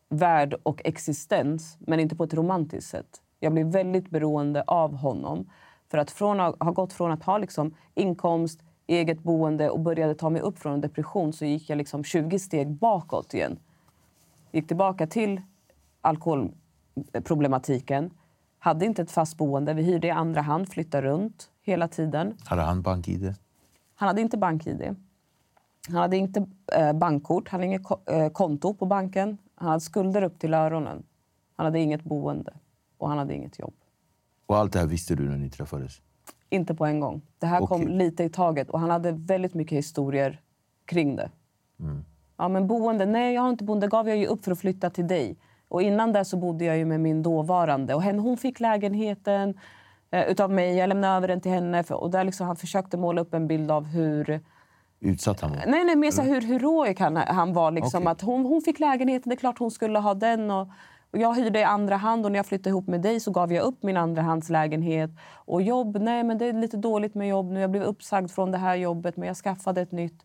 [0.09, 3.23] värld och existens, men inte på ett romantiskt sätt.
[3.41, 5.51] Jag blir väldigt beroende av honom.
[5.91, 10.31] För att från ha gått från att ha liksom inkomst, eget boende och började ta
[10.31, 13.59] mig upp från en depression så gick jag liksom 20 steg bakåt igen.
[14.53, 15.41] Gick tillbaka till
[16.01, 18.11] alkoholproblematiken.
[18.59, 19.75] Hade inte ett fast boende.
[19.75, 22.35] Vi hyrde i andra hand, flyttade runt hela tiden.
[22.45, 23.35] Hade han bank-id?
[23.95, 24.97] Han hade inte bank-id.
[25.89, 29.39] Han hade inte eh, bankkort, han hade inget ko- eh, konto på banken.
[29.55, 31.03] Han hade skulder upp till öronen.
[31.57, 32.53] Han hade inget boende
[32.99, 33.75] och han hade inget jobb.
[34.47, 36.01] Och allt det här visste du när ni träffades?
[36.53, 37.23] Inte på en gång.
[37.39, 37.97] Det här kom Okej.
[37.97, 40.41] lite i taget och han hade väldigt mycket historier
[40.85, 41.31] kring det.
[42.37, 43.07] Ja, men boende?
[43.07, 43.87] Nej, jag har inte boende.
[43.89, 45.37] gav jag ju upp för att flytta till dig.
[45.69, 47.95] Och innan det så bodde jag ju med min dåvarande.
[47.95, 49.55] Och henne, hon fick lägenheten
[50.11, 50.77] eh, utav mig.
[50.77, 51.83] Jag lämnade över den till henne.
[51.83, 54.41] För, och där liksom han försökte måla upp en bild av hur...
[55.01, 55.59] Utsatt han var?
[55.67, 57.71] Nej, nej, mer så här hur heroic han, han var.
[57.71, 58.13] Liksom, Okej.
[58.13, 60.51] att hon, hon fick lägenheten, det är klart hon skulle ha den.
[60.51, 60.69] Och,
[61.13, 63.53] och jag hyrde i andra hand och när jag flyttade ihop med dig så gav
[63.53, 65.11] jag upp min andrahandslägenhet.
[65.35, 67.61] Och jobb, nej men det är lite dåligt med jobb nu.
[67.61, 70.25] Jag blev uppsagd från det här jobbet men jag skaffade ett nytt.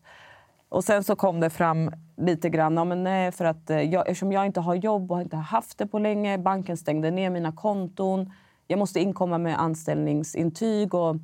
[0.68, 4.08] Och sen så kom det fram lite grann, ja, men nej, för att eh, jag,
[4.08, 7.30] eftersom jag inte har jobb och inte har haft det på länge, banken stängde ner
[7.30, 8.32] mina konton.
[8.66, 11.16] Jag måste inkomma med anställningsintyg och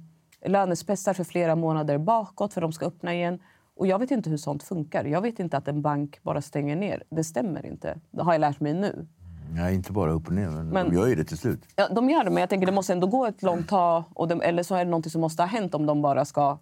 [0.44, 3.38] lönespecifikationer för flera månader bakåt för de ska öppna igen.
[3.76, 5.04] Och jag vet inte hur sånt funkar.
[5.04, 7.02] Jag vet inte att en bank bara stänger ner.
[7.10, 7.98] Det stämmer inte.
[8.10, 9.06] Det har jag lärt mig nu.
[9.54, 11.60] Nej, inte bara upp och ner, men, Men- de gör ju det till slut.
[11.76, 14.04] Ja, de gör det, men jag tänker det måste ändå gå ett långt tag.
[14.14, 16.58] Och de, eller så är det något som måste ha hänt om de bara ska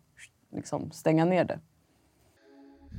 [0.57, 1.59] liksom, stänga ner det.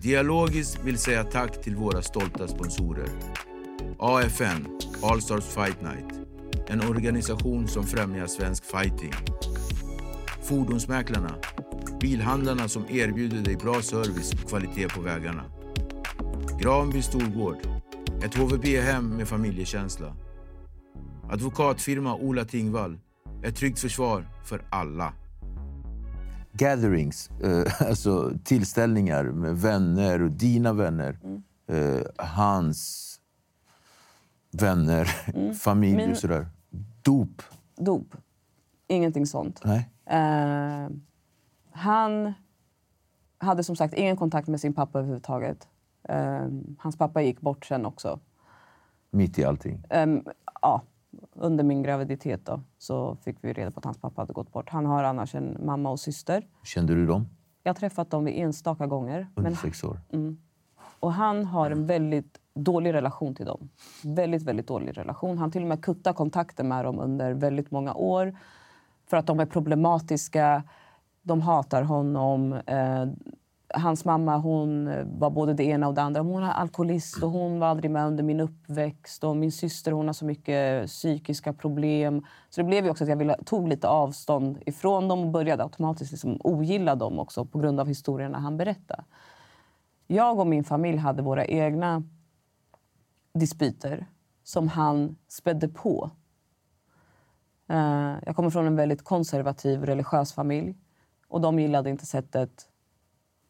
[0.02, 3.10] Dialogiskt vill säga tack till våra stolta sponsorer.
[4.00, 6.28] AFN, All Stars Fight Night.
[6.68, 9.14] En organisation som främjar svensk fighting.
[10.42, 11.36] Fordonsmäklarna,
[12.02, 15.44] bilhandlarna som erbjuder dig bra service och kvalitet på vägarna.
[16.62, 17.58] Granby Storgård,
[18.22, 20.16] ett HVB-hem med familjekänsla.
[21.32, 23.00] Advokatfirma Ola Tingvall,
[23.44, 25.14] ett tryggt försvar för alla.
[26.54, 31.20] Gatherings, eh, alltså tillställningar med vänner och dina vänner.
[31.24, 31.44] Mm.
[31.68, 33.10] Eh, hans
[34.52, 35.06] vänner,
[35.54, 36.48] familj Min- och sådär.
[37.02, 37.42] Dop?
[37.78, 38.16] Dop.
[38.88, 39.62] Ingenting sånt.
[39.64, 39.90] Nej.
[40.06, 40.90] Eh,
[41.72, 42.34] han
[43.38, 45.68] hade som sagt ingen kontakt med sin pappa överhuvudtaget.
[46.04, 48.20] Eh, hans pappa gick bort sen också.
[49.12, 49.84] Mitt i allting.
[49.90, 50.24] Ehm,
[50.62, 50.82] ja,
[51.34, 54.70] under min graviditet då, så fick vi reda på att hans pappa hade gått bort.
[54.70, 56.48] Han har annars en mamma och syster.
[56.64, 57.28] Kände du dem?
[57.64, 59.28] Jag har träffat dem vid enstaka gånger.
[59.36, 60.00] Under Men, sex år?
[61.00, 63.70] och han har en väldigt dålig relation till dem.
[64.04, 65.38] Väldigt, väldigt dålig relation.
[65.38, 68.38] Han till och med kuttar kontakten med dem under väldigt många år.
[69.08, 70.64] För att de är problematiska.
[71.22, 72.60] De hatar honom.
[73.74, 76.22] Hans mamma hon eh, var både det ena och det andra.
[76.22, 79.24] Hon var alkoholist och hon var aldrig med under min uppväxt.
[79.24, 82.26] Och min syster hon har så mycket psykiska problem.
[82.50, 85.64] Så det blev ju också att jag ville, tog lite avstånd ifrån dem och började
[85.64, 89.04] automatiskt liksom ogilla dem också på grund av historierna han berättade.
[90.08, 92.04] Jag och min familj hade våra egna
[93.34, 94.06] dispyter
[94.44, 96.12] som han spädde på.
[97.70, 100.76] Eh, jag kommer från en väldigt konservativ religiös familj.
[101.28, 102.70] Och de gillade inte sättet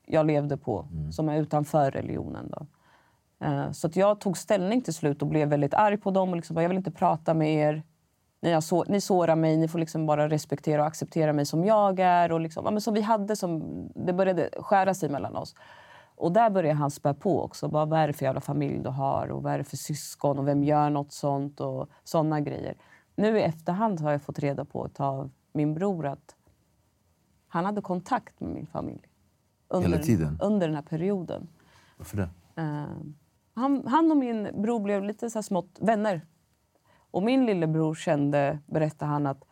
[0.06, 2.52] jag levde på, som är utanför religionen.
[2.52, 2.66] Då.
[3.46, 6.30] Eh, Så att jag tog ställning till slut och blev väldigt arg på dem.
[6.30, 7.84] Och liksom, jag vill inte prata med er.
[8.42, 12.00] Ni, så, ni sårar mig, ni får liksom bara respektera och acceptera mig som jag
[12.00, 12.32] är.
[12.32, 13.64] Och liksom, ja, men som vi hade som,
[13.96, 15.56] det började skära sig mellan oss.
[16.16, 17.68] Och där började han spä på också.
[17.68, 19.32] Bara, vad är det för jävla familj du har?
[19.32, 20.40] Och vad är det för syskon?
[20.40, 21.60] Och vem gör något sånt?
[21.60, 22.76] Och såna grejer.
[23.16, 26.36] Nu i efterhand har jag fått reda på av min bror att
[27.48, 29.02] han hade kontakt med min familj.
[29.74, 29.88] Under?
[30.40, 31.48] Under den här perioden.
[31.98, 32.30] Varför det?
[32.56, 32.86] Eh,
[33.54, 36.22] han, han och min bror blev lite så smått vänner.
[37.12, 39.44] Och min lillebror kände, berättade han, att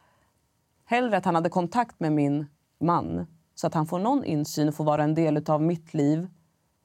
[0.86, 2.46] hellre att han hade kontakt med min
[2.80, 6.28] man så att han får någon insyn och får vara en del av mitt liv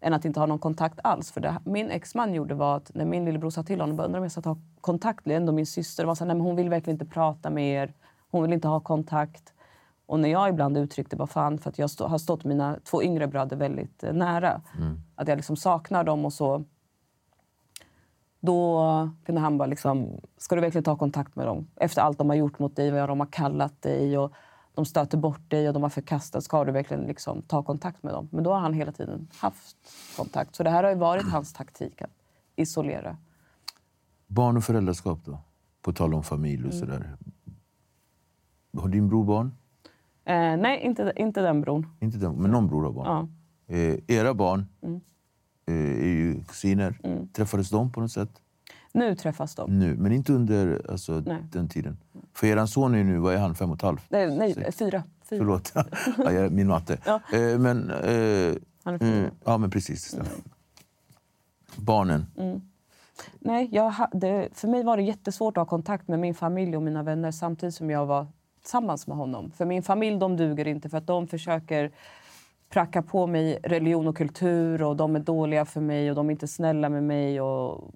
[0.01, 1.33] än att inte ha någon kontakt alls.
[1.33, 4.25] För det min exman gjorde var att när min lillebror sa till honom, undrar om
[4.25, 6.05] jag ska ta kontakt med ändå min syster.
[6.05, 7.95] var så här, Nej, men hon vill verkligen inte prata med er.
[8.31, 9.53] Hon vill inte ha kontakt.
[10.07, 13.03] Och när jag ibland uttryckte vad fan, för att jag stå, har stått mina två
[13.03, 14.61] yngre bröder väldigt eh, nära.
[15.15, 16.65] Att jag liksom saknar dem och så.
[18.41, 21.67] Då kunde han bara liksom, ska du verkligen ta kontakt med dem?
[21.77, 24.33] Efter allt de har gjort mot dig, vad de har kallat dig och
[24.75, 28.15] de stöter bort dig och de har förkastat, ska du verkligen liksom ta kontakt med
[28.15, 28.29] dem?
[28.33, 29.77] Men då har han hela tiden haft
[30.17, 30.55] kontakt.
[30.55, 32.11] Så det här har varit hans taktik, att
[32.57, 33.17] isolera.
[34.27, 35.39] Barn och föräldraskap då?
[35.83, 37.17] På tal om familj och sådär.
[38.77, 39.53] Har din bror barn?
[40.27, 41.87] Eh, nej, inte, inte den bron.
[42.01, 43.29] Inte den, men någon bror har barn.
[43.67, 43.75] Ja.
[43.77, 45.01] Eh, era barn Mm.
[45.67, 46.99] eh, är ju kusiner.
[47.33, 48.31] Träffades de på något sätt?
[48.93, 49.79] Nu träffas de.
[49.79, 51.39] Nu, men inte under alltså, Nej.
[51.53, 51.97] den tiden.
[52.35, 54.05] För er son är nu, vad är han, fem och ett halvt?
[54.11, 54.73] Nej, nej fyra.
[54.73, 55.03] fyra.
[55.39, 55.73] Förlåt,
[56.19, 56.99] ja, min matte.
[57.07, 57.21] Ja.
[57.33, 59.09] Eh, men, eh, Han är fyra.
[59.17, 60.03] mm, ja, men precis.
[60.05, 60.33] det stämmer.
[61.77, 62.27] Barnen.
[62.39, 62.61] Mm.
[63.41, 66.83] Nej, jag hade, för mig var det jättesvårt att ha kontakt med min familj och
[66.83, 68.27] mina vänner samtidigt som jag var
[68.67, 69.51] tillsammans med honom.
[69.51, 71.91] För min familj de duger inte för att de försöker
[72.69, 76.31] pracka på mig religion och kultur och de är dåliga för mig och de är
[76.31, 77.95] inte snälla med mig och,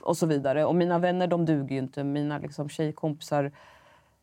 [0.00, 0.64] och så vidare.
[0.64, 2.04] Och mina vänner de duger ju inte.
[2.04, 3.52] Mina liksom, tjejkompisar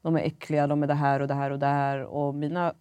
[0.02, 2.04] de är äckliga, de är det här och det här och det här.
[2.04, 2.74] Och mina,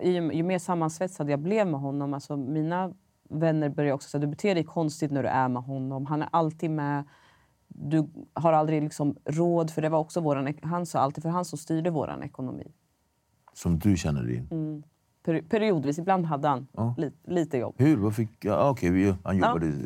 [0.00, 2.92] ju, ju mer sammansvetsad jag blev med honom, alltså mina
[3.28, 6.06] vänner började också säga du beter dig konstigt när du är med honom.
[6.06, 7.04] Han är alltid med.
[7.78, 11.44] Du har aldrig liksom råd, för det var också våran, han sa alltid, för han
[11.44, 12.72] som styrde vår ekonomi.
[13.54, 14.48] Som du känner in.
[14.50, 14.82] Mm.
[15.24, 16.94] Per, periodvis, ibland hade han Ja.
[16.98, 17.74] li, lite jobb.
[17.78, 17.96] Hur?
[17.96, 18.44] Vad fick...
[18.44, 19.72] Ja, okej, vi- han jobbade...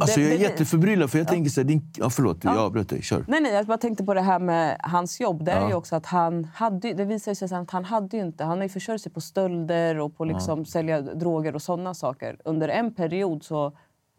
[0.00, 1.68] Alltså, Det- jag är det- jätteförbryllad, för jag tänker så här...
[1.68, 1.92] Din...
[1.96, 3.02] Ja, förlåt, jag avbröt dig.
[3.02, 3.24] Kör.
[3.28, 5.44] Nej, nej, jag bara tänkte på det här med hans jobb.
[5.44, 5.68] Det är Ja.
[5.68, 8.68] ju också att han hade, det visar sig att han hade inte, han har ju
[8.68, 12.36] försörjt sig på stölder och på liksom sälja droger och sådana saker.
[12.44, 13.72] Under en period så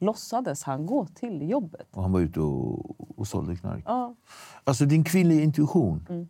[0.03, 1.87] låtsades han gå till jobbet.
[1.91, 3.83] Och han var ute och, och sålde knark.
[3.87, 4.15] Ja,
[4.63, 6.27] Alltså, din kvinnliga intuition, Mm.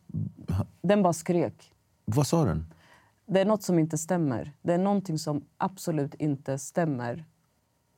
[0.82, 1.74] den bara skrek.
[2.06, 2.66] vad sa den?
[3.26, 4.52] Det är något som inte stämmer.
[4.62, 7.26] Det är någonting som absolut inte stämmer.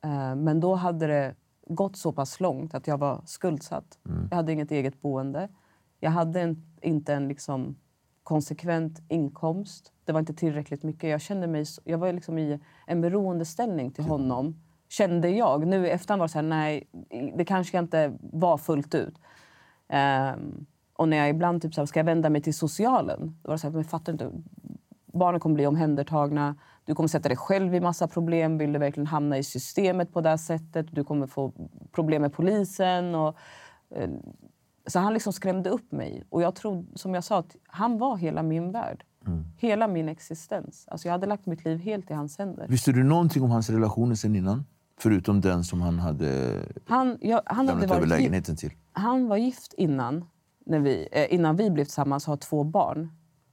[0.04, 1.36] Eh, Men då hade det
[1.68, 3.98] gått så pass långt att jag var skuldsatt.
[4.30, 5.50] Jag hade inget eget boende.
[6.00, 7.76] Jag hade en, inte en liksom
[8.24, 9.92] konsekvent inkomst.
[10.06, 11.10] Det var inte tillräckligt mycket.
[11.10, 11.66] Jag kände mig...
[11.84, 14.56] Jag var liksom i en beroendeställning till honom.
[14.90, 15.68] Kände jag.
[15.68, 16.88] Nu i efterhand var det så här, nej,
[17.38, 19.20] det kanske inte var fullt ut.
[19.88, 23.48] Ehm, och när jag ibland typ så här, ska jag vända mig till socialen, då
[23.48, 24.32] var det så här, men fattar inte.
[25.14, 26.56] Barnen kommer bli omhändertagna.
[26.86, 28.58] Du kommer sätta dig själv i massa problem.
[28.58, 30.88] Vill du verkligen hamna i systemet på det här sättet?
[30.92, 31.54] Du kommer få
[31.92, 33.16] problem med polisen.
[33.16, 33.38] Och,
[33.96, 34.10] eh,
[34.88, 36.24] så han liksom skrämde upp mig.
[36.30, 39.04] Och jag tror, som jag sa, att han var hela min värld.
[39.58, 40.88] Hela min existens.
[40.88, 42.68] Alltså jag hade lagt mitt liv helt i hans händer.
[42.70, 44.66] Visste du någonting om hans relationer sen innan?
[45.00, 48.72] Förutom den som han hade Han, jag, han, hade lämnat över varit gift, lägenheten till.
[48.94, 50.26] han var gift innan,
[50.66, 53.12] när vi, eh, innan vi blev tillsammans och har två barn.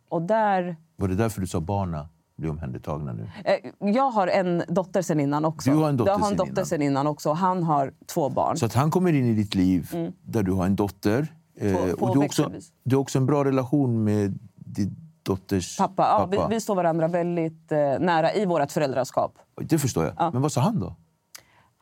[0.08, 0.76] Och där...
[0.96, 3.30] Var det därför du sa barna blir omhändertagna nu?
[3.44, 5.70] Eh, jag har en dotter sen innan också.
[5.70, 6.66] Du har en dotter har en sen dotter innan.
[6.66, 7.32] sen innan också.
[7.32, 8.56] Han har två barn.
[8.56, 9.90] Så att han kommer in i ditt liv
[10.22, 11.26] där du har en dotter.
[11.56, 12.50] eh, På- på och du har, också,
[12.84, 17.08] du har också en bra relation med din dotters Pappa, ja, Vi, vi står varandra
[17.08, 19.38] väldigt eh, nära i vårt föräldraskap.
[19.60, 20.32] Det förstår jag.
[20.32, 20.96] Men vad sa han då?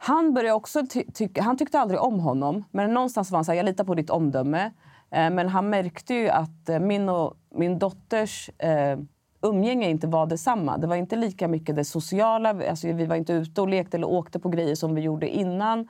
[0.02, 3.52] Han, började också ty- tycka, han tyckte aldrig om honom, men någonstans var han så
[3.52, 4.64] här, jag litar på ditt omdöme.
[5.10, 8.98] Eh, men han märkte ju att eh, min och min dotters eh,
[9.42, 10.78] umgänge inte var detsamma.
[10.78, 12.48] Det var inte lika mycket det sociala.
[12.70, 15.88] Alltså, vi var inte ute och lekte eller åkte på grejer som vi gjorde innan.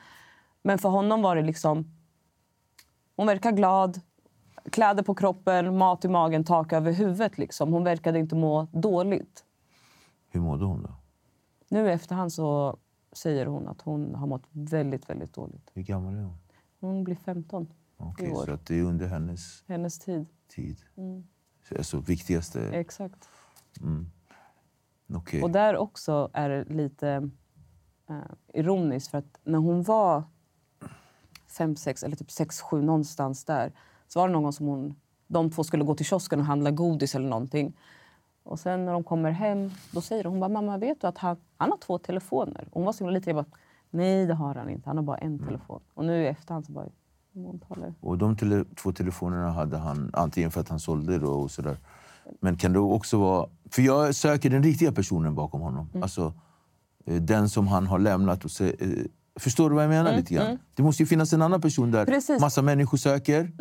[0.62, 1.84] Men för honom var det liksom...
[3.16, 4.00] Hon verkar glad,
[4.70, 7.38] kläder på kroppen, mat i magen, tak över huvudet.
[7.38, 7.72] Liksom.
[7.72, 9.44] Hon verkade inte må dåligt.
[10.30, 10.90] Hur mådde hon då?
[11.68, 12.78] Nu i efterhand så
[13.12, 15.70] säger hon att hon har mått väldigt, väldigt dåligt.
[15.74, 16.38] Hur gammal är hon?
[16.80, 18.44] Hon blir 15 Okej, i år.
[18.44, 20.26] så att det är under hennes Hennes tid.
[20.48, 20.80] tid.
[20.96, 21.24] Mm.
[21.68, 22.60] Så Alltså viktigaste...
[22.68, 23.28] Exakt.
[25.14, 25.42] Okej.
[25.42, 27.30] Och där också är det lite
[28.08, 28.16] eh,
[28.54, 30.24] ironiskt för att när hon var
[31.46, 33.72] fem, sex eller typ sex, sju någonstans där
[34.08, 34.94] så var det någon som hon...
[35.26, 37.76] De två skulle gå till kiosken och handla godis eller någonting.
[38.50, 41.18] Och sen när de kommer hem då säger hon, hon bara, mamma vet du att
[41.18, 42.64] han, han har två telefoner?
[42.70, 43.36] Och hon var så himla liten.
[43.36, 43.56] Jag bara,
[43.90, 44.88] nej det har han inte.
[44.88, 45.80] Han har bara en telefon.
[45.94, 46.86] Och nu i efterhand så bara,
[47.34, 47.94] hon talar.
[48.00, 51.76] Och de tele två telefonerna hade han antingen för att han sålde då och sådär.
[52.40, 53.48] Men kan det också vara...
[53.70, 55.88] För jag söker den riktiga personen bakom honom.
[55.92, 56.02] Mm.
[56.02, 56.32] Alltså
[57.06, 58.44] eh, den som han har lämnat.
[58.44, 58.88] Och se, eh,
[59.40, 60.16] förstår du vad jag menar?
[60.16, 60.58] lite grann?
[60.74, 62.30] Det måste ju finnas en annan person där Mm, Precis.
[62.30, 62.40] Mm.
[62.40, 63.52] massa människor söker.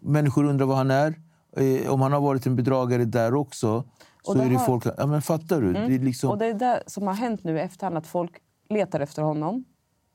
[0.00, 1.14] Människor undrar var han är.
[1.56, 3.84] Eh, om han har varit en bedragare där också
[4.32, 4.86] så det är det har- folk...
[4.98, 5.72] Ja, men fattar du?
[5.72, 8.32] Det är liksom, Och det är det som har hänt nu i efterhand, att folk
[8.68, 9.64] letar efter honom.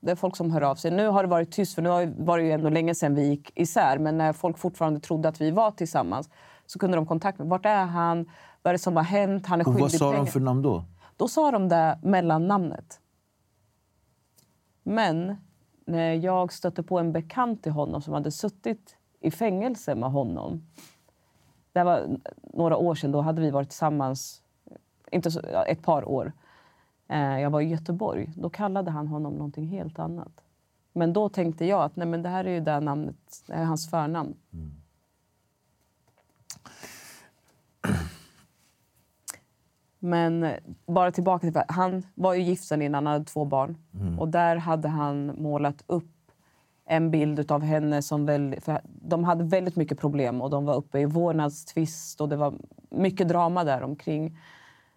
[0.00, 0.90] Det är folk som hör av sig.
[0.90, 3.52] Nu har det varit tyst, för nu var det ju ändå länge sedan vi gick
[3.54, 3.98] isär.
[3.98, 6.28] Men när folk fortfarande trodde att vi var tillsammans
[6.66, 7.50] så kunde de kontakta mig.
[7.50, 8.30] Vart är han?
[8.62, 9.46] Vad är det som har hänt?
[9.46, 10.26] Han är och vad skyldig sa de pengar.
[10.26, 10.84] för namn då?
[11.16, 13.00] Då sa de det mellannamnet.
[14.82, 15.36] Men
[15.86, 20.66] när jag stötte på en bekant till honom som hade suttit i fängelse med honom.
[21.72, 22.18] Det var
[22.54, 23.12] några år sedan.
[23.12, 24.42] Då hade vi varit tillsammans
[25.10, 26.32] inte så, ett par år.
[27.08, 28.32] Eh, jag var i Göteborg.
[28.36, 30.32] Då kallade han honom någonting helt annat.
[30.92, 33.16] Men då tänkte jag att nej, men det här är ju det namnet,
[33.46, 34.34] det är hans förnamn.
[39.98, 40.56] Men eh,
[40.86, 41.62] bara tillbaka till...
[41.68, 43.76] Han var ju gift sen innan, han hade två barn.
[44.18, 46.11] Och där hade han målat upp
[46.92, 50.74] en bild av henne som Väldigt, för De hade väldigt mycket problem och de var
[50.74, 52.54] uppe i vårdnadstvist och det var
[52.90, 54.38] mycket drama där omkring.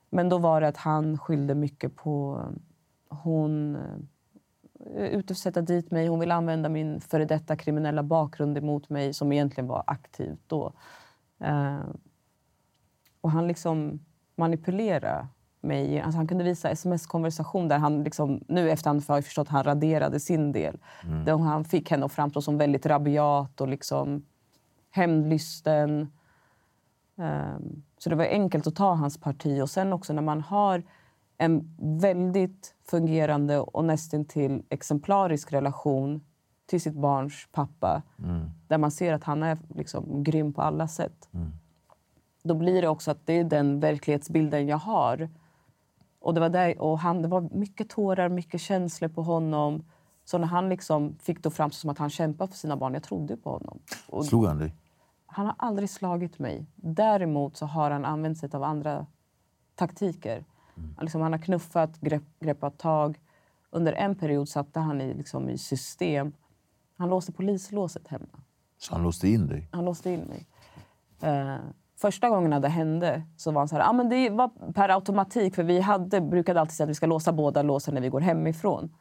[0.09, 2.41] Men då var det att han skyllde mycket på...
[3.09, 3.75] Hon
[4.95, 6.07] eh, ute för att sätta dit mig.
[6.07, 10.73] Hon ville använda min före detta kriminella bakgrund emot mig som egentligen var aktivt då.
[11.39, 11.79] Eh,
[13.21, 13.99] och han liksom
[14.35, 15.27] manipulerade
[15.65, 16.01] mig.
[16.01, 19.63] Alltså han kunde visa sms-konversation där han liksom, nu efterhand har jag förstått att han
[19.63, 20.77] raderade sin del.
[21.03, 21.25] Mm.
[21.25, 24.25] Där han fick henne att framstå som väldigt rabiat och liksom
[24.91, 26.11] hämndlysten.
[27.15, 29.61] Um, så det var enkelt att ta hans parti.
[29.61, 30.83] Och sen också när man har
[31.37, 36.21] en väldigt fungerande och nästintill exemplarisk relation
[36.65, 38.49] till sitt barns pappa Mm.
[38.67, 41.29] där man ser att han är liksom grym på alla sätt.
[42.43, 45.29] Då blir det också att det är den verklighetsbilden jag har.
[46.25, 49.83] Och det var, där, och han, det var mycket tårar, mycket känslor på honom.
[50.23, 53.03] Så när han liksom fick det framstå som att han kämpar för sina barn, jag
[53.03, 53.79] trodde på honom.
[54.07, 54.75] Och Slog han dig?
[55.25, 56.65] han har aldrig slagit mig.
[56.75, 59.05] Däremot så har han använt sig av andra
[59.75, 60.45] taktiker.
[61.01, 63.19] Liksom han har knuffat, grepp, greppat tag.
[63.69, 66.33] Under en period satte han i, liksom, i system.
[66.97, 68.39] Han låste polislåset hemma.
[68.77, 69.69] Så han låste in dig?
[69.71, 70.47] Han låste in mig.
[71.21, 71.57] Eh,
[72.05, 75.55] första gången det hände så var han så här, ah, men det var per automatik.
[75.55, 78.21] För vi hade, brukade alltid säga att vi ska låsa båda låsen när vi går
[78.21, 78.95] hemifrån.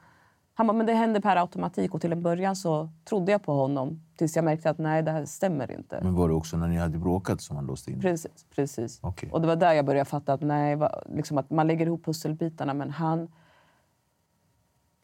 [0.55, 1.94] Han bara, men det hände per automatik.
[1.94, 4.00] Och till en början så trodde jag på honom.
[4.16, 6.00] Tills jag märkte att nej, det här stämmer inte.
[6.02, 8.00] Men var det också när ni hade bråkat som han låste in?
[8.00, 8.46] Precis.
[8.55, 8.98] precis.
[9.02, 9.30] Okej.
[9.32, 12.74] Och det var där jag började fatta att, nej, liksom att man lägger ihop pusselbitarna.
[12.74, 13.28] Men han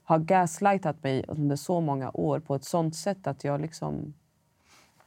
[0.02, 4.14] har gaslightat mig under så många år på ett sånt sätt att jag liksom...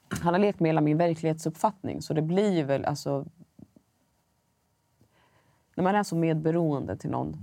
[0.10, 2.02] Han har lekt med hela min verklighetsuppfattning.
[2.02, 2.86] Så det blir väl...
[2.86, 3.26] Alltså,
[5.76, 7.38] när man är så medberoende till någon,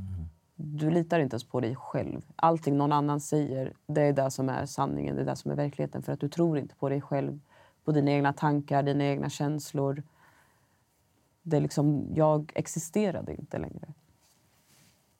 [0.56, 2.22] du litar inte ens på dig själv.
[2.36, 5.56] Allting någon annan säger, det är det som är sanningen, det är det som är
[5.56, 6.02] verkligheten.
[6.02, 7.40] För att du tror inte på dig själv,
[7.84, 10.02] på dina egna tankar, dina egna känslor.
[11.42, 13.92] Det är liksom, jag existerade inte längre.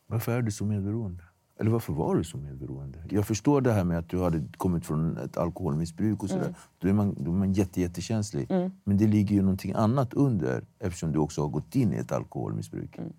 [0.06, 1.22] Varför är du så medberoende?
[1.60, 2.98] Eller varför var du så medberoende?
[3.08, 6.42] Jag förstår det här med att du hade kommit från ett alkoholmissbruk och sådär.
[6.42, 6.54] Mm.
[6.78, 8.50] Då är man, då är man jätte, jättekänslig.
[8.84, 12.12] Men det ligger ju någonting annat under eftersom du också har gått in i ett
[12.12, 12.98] alkoholmissbruk.
[12.98, 13.12] Mm.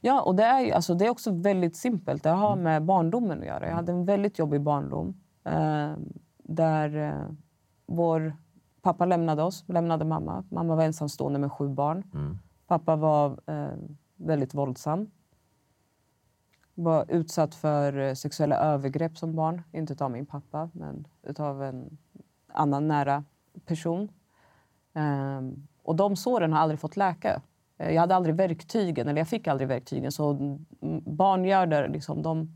[0.00, 2.22] Ja, och det är, alltså, det är också väldigt simpelt.
[2.22, 3.68] Det har med barndomen att göra.
[3.68, 5.14] Jag hade en väldigt jobbig barndom.
[5.44, 5.92] Eh,
[6.42, 7.30] där eh,
[7.86, 8.36] vår
[8.82, 10.44] pappa lämnade oss, lämnade mamma.
[10.50, 12.04] Mamma var ensamstående med sju barn.
[12.66, 13.78] Pappa var eh,
[14.16, 15.10] väldigt våldsam.
[16.80, 19.62] Var utsatt för eh, sexuella övergrepp som barn.
[19.72, 21.06] Inte av min pappa, men
[21.38, 21.98] av en
[22.52, 23.24] annan nära
[23.66, 24.08] person.
[24.94, 27.42] Ehm, och de såren har aldrig fått läka.
[27.78, 30.12] Eh, Jag hade aldrig verktygen, eller jag fick aldrig verktygen.
[30.12, 30.64] Så mm,
[31.16, 32.48] barn gör det, liksom, de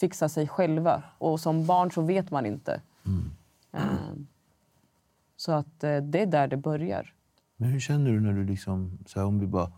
[0.00, 1.02] fixar sig själva.
[1.18, 2.80] Och som barn så vet man inte.
[3.72, 4.26] Ehm,
[5.36, 7.14] så att eh, det är där det börjar.
[7.56, 8.98] Men hur känner du när du liksom...
[9.06, 9.72] Så här, om vi bara...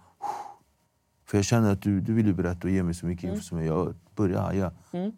[1.26, 3.64] För jag känner att du, du vill berätta och ge mig så mycket info som
[3.64, 4.72] jag börjar haja.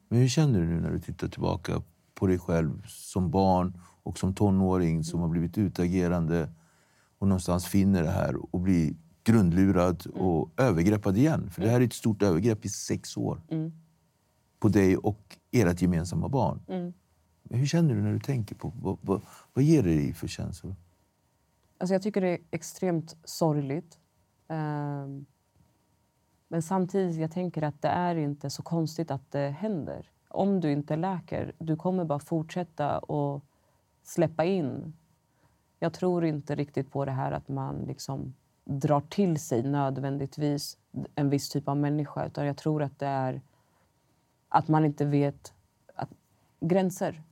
[0.08, 1.82] Men hur känner du nu när du tittar tillbaka
[2.14, 6.52] på dig själv som barn och som tonåring som har blivit utagerande
[7.18, 8.94] och någonstans finner det här och blir
[9.24, 11.50] grundlurad och övergreppad igen?
[11.50, 13.40] För det här är ett stort övergrepp i sex år.
[14.58, 16.60] På dig och ert gemensamma barn.
[17.42, 19.20] Men hur känner du när du tänker på vad, vad,
[19.52, 20.76] vad ger det dig för känslor?
[21.78, 23.98] Alltså jag tycker det är extremt sorgligt.
[24.48, 25.26] Ehm,
[26.48, 30.10] men samtidigt jag tänker att det är inte så konstigt att det händer.
[30.28, 33.44] Om du inte läker, du kommer bara fortsätta och
[34.02, 34.92] släppa in.
[35.78, 38.34] Jag tror inte riktigt på det här att man liksom
[38.64, 40.78] drar till sig nödvändigtvis
[41.14, 42.26] en viss typ av människa.
[42.26, 43.40] Utan jag tror att det är
[44.48, 45.52] att man inte vet
[45.94, 46.10] att,
[46.60, 47.22] gränser.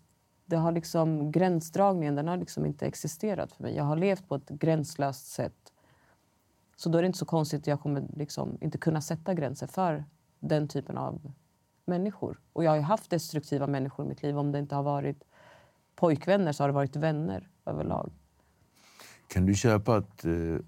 [0.45, 3.77] Det har liksom, gränsdragningen den har liksom inte existerat för mig.
[3.77, 5.66] Jag har levt på ett gränslöst sätt.
[6.77, 9.67] Så då är det inte så konstigt att jag kommer liksom inte kunna sätta gränser
[9.67, 10.05] för
[10.41, 11.33] den typen av
[11.85, 12.41] människor.
[12.53, 14.39] Och jag har haft destruktiva människor i mitt liv.
[14.39, 15.25] Om det inte har varit
[15.95, 18.13] pojkvänner så har det varit vänner överlag.
[19.29, 20.59] Kan du köpa att eh,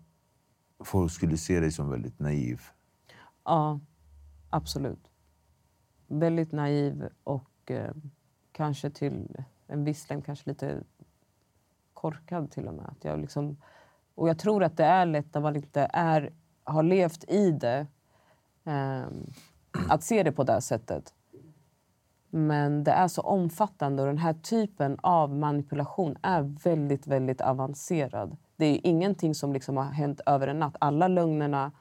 [0.84, 2.62] folk skulle se dig som väldigt naiv?
[3.44, 3.80] Ja,
[4.50, 5.10] absolut.
[6.06, 7.94] Väldigt naiv och eh,
[8.52, 9.36] kanske till
[9.66, 10.82] en viss längd kanske lite
[11.94, 12.86] korkad till och med.
[12.86, 13.56] Att jag liksom,
[14.18, 16.32] och jag tror att det är lätt när man inte är,
[16.64, 17.86] har levt i det
[18.64, 19.26] ehm,
[19.88, 21.14] att se det på det här sättet.
[22.30, 28.36] Men det är så omfattande och den här typen av manipulation är väldigt, väldigt avancerad.
[28.56, 30.76] Det är ingenting som liksom har hänt över en natt.
[30.80, 31.72] Alla lögnerna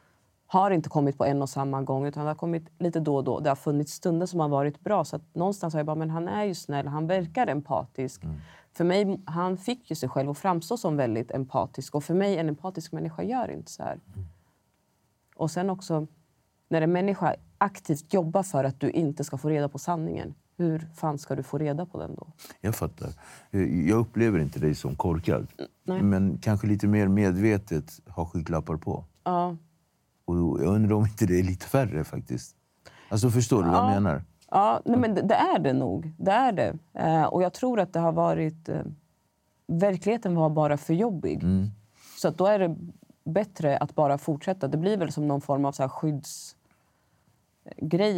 [0.47, 3.23] har inte kommit på en och samma gång utan det har kommit lite då och
[3.23, 3.39] då.
[3.39, 5.05] Det har funnits stunder som har varit bra.
[5.05, 8.23] Så att någonstans har jag bara, men han är ju snäll, han verkar empatisk.
[8.23, 8.37] Mm.
[8.77, 11.95] För mig, han fick ju sig själv att framstå som väldigt empatisk.
[11.95, 13.99] Och för mig, en empatisk människa gör inte så här.
[14.15, 14.27] Mm.
[15.35, 16.07] Och sen också,
[16.69, 20.33] när en människa aktivt jobbar för att du inte ska få reda på sanningen.
[20.57, 22.27] Hur fan ska du få reda på den då?
[22.61, 23.09] Jag fattar.
[23.51, 25.47] Eh, Jag upplever inte dig som korkad.
[25.83, 26.01] nej.
[26.01, 29.05] Men kanske lite mer medvetet har skygglappar på.
[29.23, 29.55] Ja,
[30.25, 32.55] Och jag undrar om inte det är lite färre faktiskt.
[33.09, 34.23] Alltså förstår du vad jag menar?
[34.51, 36.13] Ja, nej, men det, det är det nog.
[36.17, 36.77] Det är det.
[36.93, 38.69] Eh, och jag tror att det har varit...
[38.69, 38.81] Eh,
[39.67, 41.43] verkligheten var bara för jobbig.
[41.43, 41.67] Mm.
[42.17, 42.75] Så att då är det
[43.23, 44.67] bättre att bara fortsätta.
[44.67, 46.59] Det blir väl som någon form av så här skyddsgrej.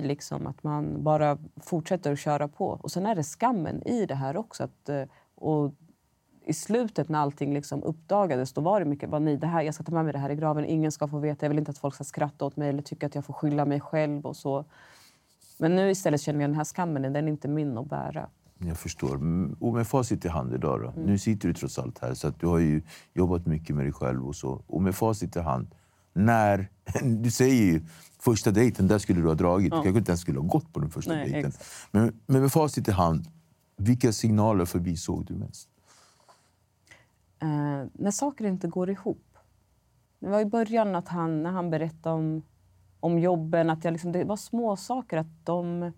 [0.01, 2.67] Liksom, att man bara fortsätter att köra på.
[2.67, 4.63] Och sen är det skammen i det här också.
[4.63, 5.03] Att, eh,
[5.35, 5.73] och
[6.45, 9.73] I slutet när allting liksom uppdagades då var det mycket vad nej, det här, jag
[9.73, 10.65] ska ta med mig det här i graven.
[10.65, 11.45] Ingen ska få veta.
[11.45, 13.65] Jag vill inte att folk ska skratta åt mig eller tycka att jag får skylla
[13.65, 14.25] mig själv.
[14.25, 14.65] och så.
[15.59, 18.29] Men nu istället känner jag den här skammen, den är inte min att bära.
[18.57, 19.15] Jag förstår.
[19.15, 20.93] Mm, Och med facit i hand idag Mm.
[20.95, 21.01] då.
[21.01, 22.81] Nu sitter du trots allt här så att du har ju
[23.13, 24.63] jobbat mycket med dig själv och så.
[24.67, 25.67] Och med facit i hand.
[26.13, 26.69] När,
[27.21, 27.81] du säger ju
[28.19, 29.71] första dejten, där skulle du ha dragit.
[29.71, 31.49] Du kanske inte ens skulle ha gått på den första Nej, dejten.
[31.49, 31.65] exakt.
[31.91, 33.25] Men, men med facit i hand,
[33.77, 35.69] vilka signaler förbisåg du mest?
[37.41, 37.47] Eh,
[37.93, 39.23] när saker inte går ihop.
[40.19, 42.41] Det var i början att han, när han berättade om,
[42.99, 45.91] om jobben, att jag liksom, det var små saker att de...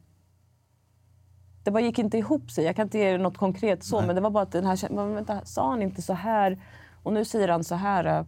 [1.64, 2.66] Det bara gick inte ihop sig.
[2.66, 5.45] Jag kan inte ge något konkret så, men det var bara att den här vänta,
[5.45, 6.62] sa han inte så här?
[7.04, 8.06] Och nu säger han så här.
[8.06, 8.26] eh,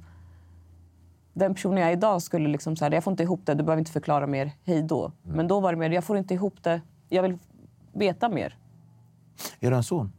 [1.33, 3.63] Den personen jag är idag skulle liksom så här, jag får inte ihop det, du
[3.63, 5.11] behöver inte förklara mer, hej då.
[5.23, 7.37] Men då var det mer, jag får inte ihop det, jag vill
[7.93, 8.57] veta mer.
[9.59, 10.11] Är han son?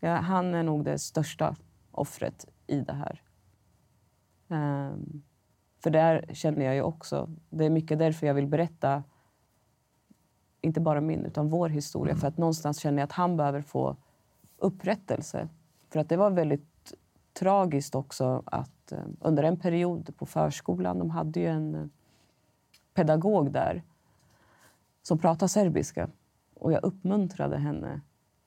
[0.00, 1.56] Ja, han är nog det största
[1.90, 3.21] offret i det här.
[4.92, 5.22] Ehm,
[5.82, 7.30] för där känner jag ju också...
[7.50, 9.02] Det är mycket därför jag vill berätta
[10.60, 12.16] inte bara min, utan vår historia.
[12.16, 13.96] För att någonstans känner jag att han behöver få
[14.56, 15.48] upprättelse.
[15.90, 16.94] För att det var väldigt
[17.32, 21.86] tragiskt också att eh, under en period på förskolan, de hade ju en eh,
[22.94, 23.82] pedagog där
[25.02, 26.08] som pratade serbiska.
[26.54, 28.00] Och jag uppmuntrade henne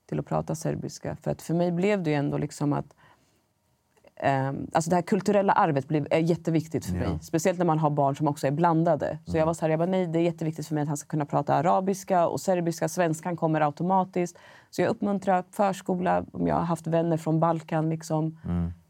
[0.05, 1.15] till att prata serbiska.
[1.15, 2.95] För att för mig blev det ju ändå liksom att
[4.73, 7.09] alltså det här kulturella arvet blev, är jätteviktigt för Ja.
[7.09, 7.19] mig.
[7.21, 9.19] Speciellt när man har barn som också är blandade.
[9.25, 10.97] Så jag var så här, jag bara, nej, det är jätteviktigt för mig att han
[10.97, 12.89] ska kunna prata arabiska och serbiska.
[12.89, 14.37] Svenskan kommer automatiskt.
[14.69, 18.37] Så jag uppmuntrar förskola, om jag har haft vänner från Balkan, liksom,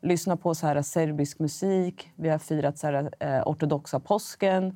[0.02, 2.10] lyssna på så här serbisk musik.
[2.16, 4.74] Vi har firat så här, eh, ortodoxa påsken.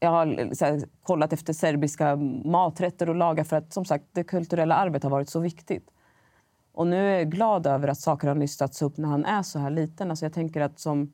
[0.00, 4.24] Jag har så här, kollat efter serbiska maträtter och lagar för att som sagt, det
[4.24, 5.90] kulturella arvet har varit så viktigt.
[6.80, 9.58] Och nu är jag glad över att saker har nystats upp när han är så
[9.58, 10.10] här liten.
[10.10, 11.12] Alltså jag tänker att som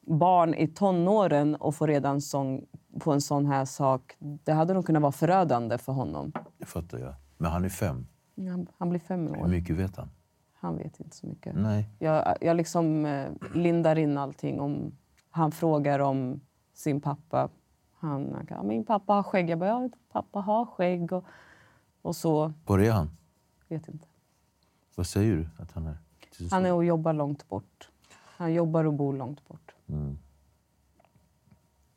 [0.00, 2.20] barn i tonåren och få reda
[3.00, 6.32] på en sån här sak, det hade nog kunnat vara förödande för honom.
[6.58, 7.14] Det fattar jag.
[7.38, 8.06] Men han är fem.
[8.36, 9.46] Han, han blir fem Hur år.
[9.48, 10.10] mycket vet han?
[10.54, 11.54] Han vet inte så mycket.
[11.56, 11.88] Nej.
[11.98, 14.60] Jag, jag liksom eh, lindar in allting.
[14.60, 14.92] Om,
[15.30, 16.40] han frågar om
[16.74, 17.48] sin pappa.
[17.98, 19.50] Han ja, min pappa har skägg.
[19.50, 21.12] Jag bara, ja, pappa har skägg.
[21.12, 21.24] Och,
[22.02, 23.10] och så, Var är han?
[23.68, 24.06] vet inte.
[24.94, 25.98] Vad säger du att han är?
[26.50, 27.90] Han är och jobbar långt bort.
[28.36, 29.74] Han jobbar och bor långt bort.
[29.86, 30.18] Mm.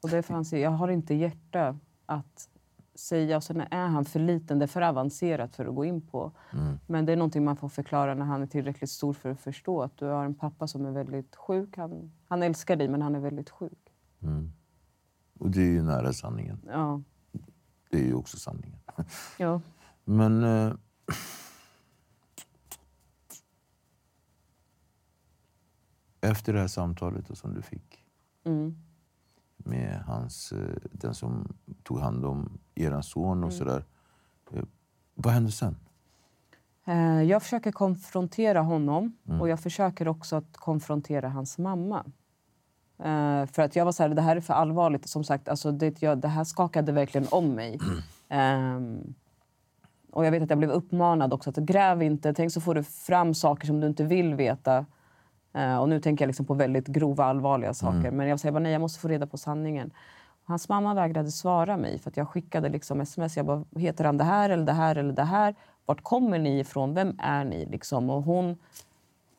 [0.02, 2.50] Och han säger, jag har inte hjärta att
[2.96, 3.38] säga.
[3.38, 6.32] Och sen är han för liten, det är för avancerat för att gå in på.
[6.54, 6.80] Mm.
[6.88, 9.82] Men det är någonting man får förklara när han är tillräckligt stor för att förstå
[9.82, 11.78] att du har en pappa som är väldigt sjuk.
[11.78, 13.94] Han, han älskar dig, men han är väldigt sjuk.
[15.40, 16.62] Och det är ju nära sanningen.
[16.68, 17.02] Ja.
[17.90, 18.80] Det är ju också sanningen.
[19.38, 19.62] ja.
[20.04, 20.44] Men...
[20.44, 20.74] Eh,
[26.32, 28.04] efter det här samtalet som du fick
[28.46, 28.76] Mm.
[29.58, 33.84] med hans, eh, den som tog hand om er son och sådär.
[34.54, 34.64] Eh,
[35.16, 35.76] vad hände sen?
[36.86, 42.06] Eh, Jag försöker konfrontera honom och jag försöker också att konfrontera hans mamma.
[43.52, 45.08] För att jag var så här, det här är för allvarligt.
[45.10, 47.80] Som sagt, alltså det, jag, det här skakade verkligen om mig.
[48.30, 49.14] Ehm,
[50.12, 52.34] och jag vet att jag blev uppmanad också att gräv inte.
[52.34, 54.86] Tänk så får du fram saker som du inte vill veta.
[55.58, 58.12] Eh, och nu tänker jag liksom på väldigt grova, allvarliga saker.
[58.12, 59.92] Men jag säger bara nej, jag måste få reda på sanningen.
[60.46, 63.38] Hans mamma vägrade svara mig för att jag skickade liksom sms.
[63.38, 65.56] Jag bara, heter han det här eller det här eller det här?
[65.86, 66.94] Vart kommer ni ifrån?
[66.94, 67.66] Vem är ni?
[67.66, 68.10] Liksom.
[68.10, 68.58] Och hon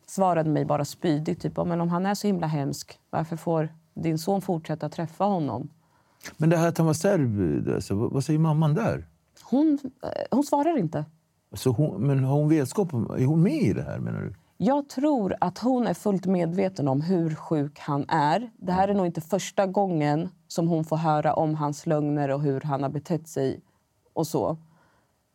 [0.07, 1.43] svarade mig bara spydigt.
[1.43, 5.69] Typ, men om han är så himla hemsk, varför får din son fortsätta träffa honom?
[6.37, 9.07] Men det här att han var serb, alltså, vad, säger mamman där?
[9.43, 11.05] Hon, eh, hon svarar inte.
[11.51, 14.35] Alltså hon, men har hon vetskap om, är hon med i det här menar du?
[14.61, 18.51] Jag tror att hon är fullt medveten om hur sjuk han är.
[18.57, 22.43] Det här är nog inte första gången som hon får höra om hans lögner och
[22.43, 23.61] hur han har betett sig.
[24.13, 24.57] och så.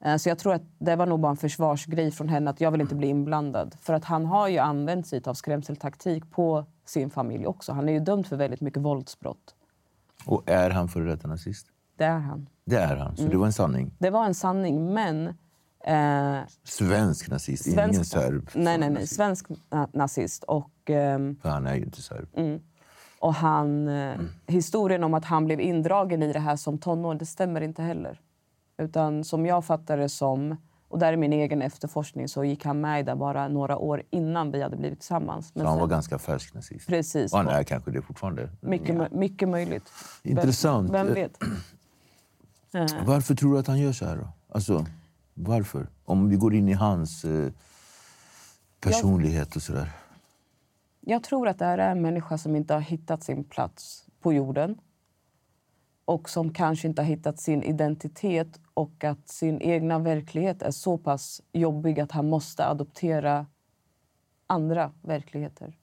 [0.03, 2.71] Eh, Så jag tror att det var nog bara en försvarsgrej från henne att jag
[2.71, 3.75] vill inte bli inblandad.
[3.81, 7.71] För att han har ju använt sig av skrämseltaktik på sin familj också.
[7.73, 9.55] Han är ju dömd för väldigt mycket våldsbrott.
[10.25, 11.67] Och är han före detta nazist?
[11.97, 12.49] Det är han.
[12.65, 13.31] Det är han, så Mm.
[13.31, 13.91] det var en sanning.
[13.99, 15.33] Det var en sanning, men...
[15.83, 18.49] Eh, Svensk nazist, ingen serb.
[18.53, 19.07] Nej, nej, nej.
[19.07, 20.43] Svensk na- nazist.
[20.43, 22.27] Och, ehm, För han är ju inte serb.
[23.19, 27.25] och han, eh, historien om att han blev indragen i det här som tonåring, det
[27.25, 28.19] stämmer inte heller.
[28.77, 30.57] Utan som jag fattar det som,
[30.87, 34.51] och där är min egen efterforskning, så gick han med det bara några år innan
[34.51, 35.47] vi hade blivit tillsammans.
[35.53, 36.87] Så han sen- var ganska färsk nazist.
[36.87, 37.33] Precis.
[37.33, 38.49] Och han är kanske det fortfarande.
[38.61, 39.89] Mycket, mö- mycket möjligt.
[40.23, 40.91] Intressant.
[40.91, 41.37] Vem, vem vet?
[43.05, 44.17] Varför tror du att han gör så här?
[44.17, 44.27] Då?
[44.49, 44.85] Alltså,
[45.33, 45.87] varför?
[46.05, 47.51] Om vi går in i hans eh,
[48.79, 49.89] personlighet och sådär.
[50.99, 54.33] Jag tror att det här är en människa som inte har hittat sin plats på
[54.33, 54.77] jorden
[56.05, 60.97] och som kanske inte har hittat sin identitet och att sin egna verklighet är så
[60.97, 63.45] pass jobbig att han måste adoptera
[64.47, 65.77] andra verkligheter.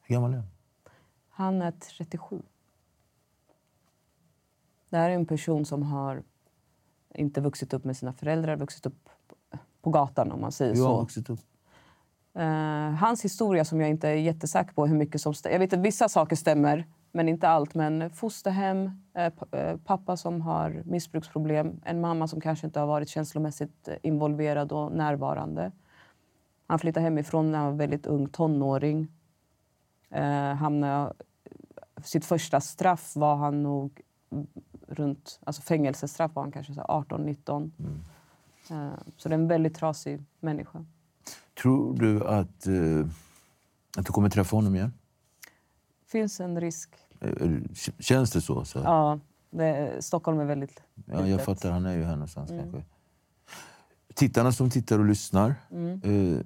[0.00, 0.46] Hur gammal är han?
[1.28, 2.42] Han är 37.
[4.88, 6.22] Det här är en person som har
[7.14, 9.08] inte vuxit upp med sina föräldrar, vuxit upp
[9.82, 11.00] på gatan om man säger har så.
[11.00, 11.40] vuxit upp?
[12.34, 15.54] Eh, hans historia som jag inte är jättesäker på hur mycket som stämmer.
[15.54, 17.74] Jag vet att vissa saker stämmer, men inte allt.
[17.74, 23.08] Men fosterhem, eh, eh, pappa som har missbruksproblem, en mamma som kanske inte har varit
[23.08, 25.72] känslomässigt involverad och närvarande.
[26.66, 29.08] Han flyttade hemifrån när han var väldigt ung tonåring.
[30.58, 31.12] Hamnade,
[32.04, 34.00] sitt första straff var han nog
[34.90, 37.70] runt, alltså fängelsestraff var han kanske så här 18-19.
[38.70, 40.84] Eh, så det är en väldigt trasig människa.
[41.62, 43.06] Tror du att, eh,
[43.96, 44.92] att du kommer träffa honom igen?
[46.06, 46.90] finns en risk.
[47.20, 47.30] Eh,
[47.98, 48.64] Känns det så?
[48.64, 48.78] så?
[48.78, 49.18] Ja,
[49.50, 51.44] det, Stockholm är väldigt Ja, jag litet.
[51.44, 52.84] fattar, han är ju här någonstans kanske.
[54.14, 55.54] Tittarna som tittar och lyssnar.
[56.02, 56.40] Eh,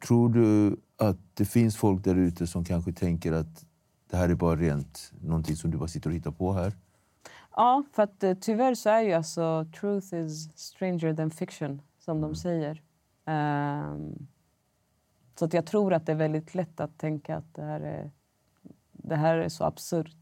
[0.00, 3.64] tror du att det finns folk där ute som kanske tänker att
[4.10, 6.72] det här är bara rent någonting som du bara sitter och hittar på här?
[7.56, 12.20] Ja, för att eh, tyvärr så är ju alltså truth is stranger than fiction, som
[12.20, 12.82] de säger.
[13.26, 14.26] Ehm,
[15.38, 18.10] så att jag tror att det är väldigt lätt att tänka att det här är,
[18.92, 20.16] det här är så absurt.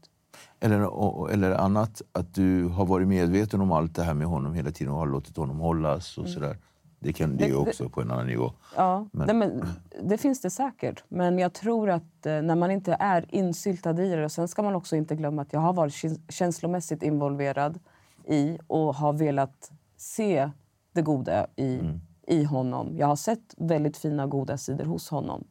[0.59, 4.71] Eller, eller annat, att du har varit medveten om allt det här med honom hela
[4.71, 6.57] tiden och har låtit honom hållas och sådär.
[6.99, 8.51] Det kan det ju också på en annan nivå.
[8.75, 9.63] Ja, Men- Nej, men
[10.09, 11.03] det finns det säkert.
[11.07, 14.25] Men jag tror att eh, när man inte är insyltad i det...
[14.25, 17.79] Och sen ska man också inte glömma att jag har varit kä- känslomässigt involverad
[18.27, 20.49] i och har velat se
[20.93, 21.79] det goda i,
[22.27, 22.97] i honom.
[22.97, 25.43] Jag har sett väldigt fina, goda sidor hos honom.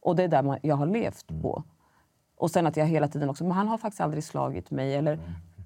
[0.00, 1.64] Och det är där man, jag har levt på.
[2.36, 3.44] Och sen att jag hela tiden också...
[3.44, 4.94] Men han har faktiskt aldrig slagit mig.
[4.94, 5.18] Eller,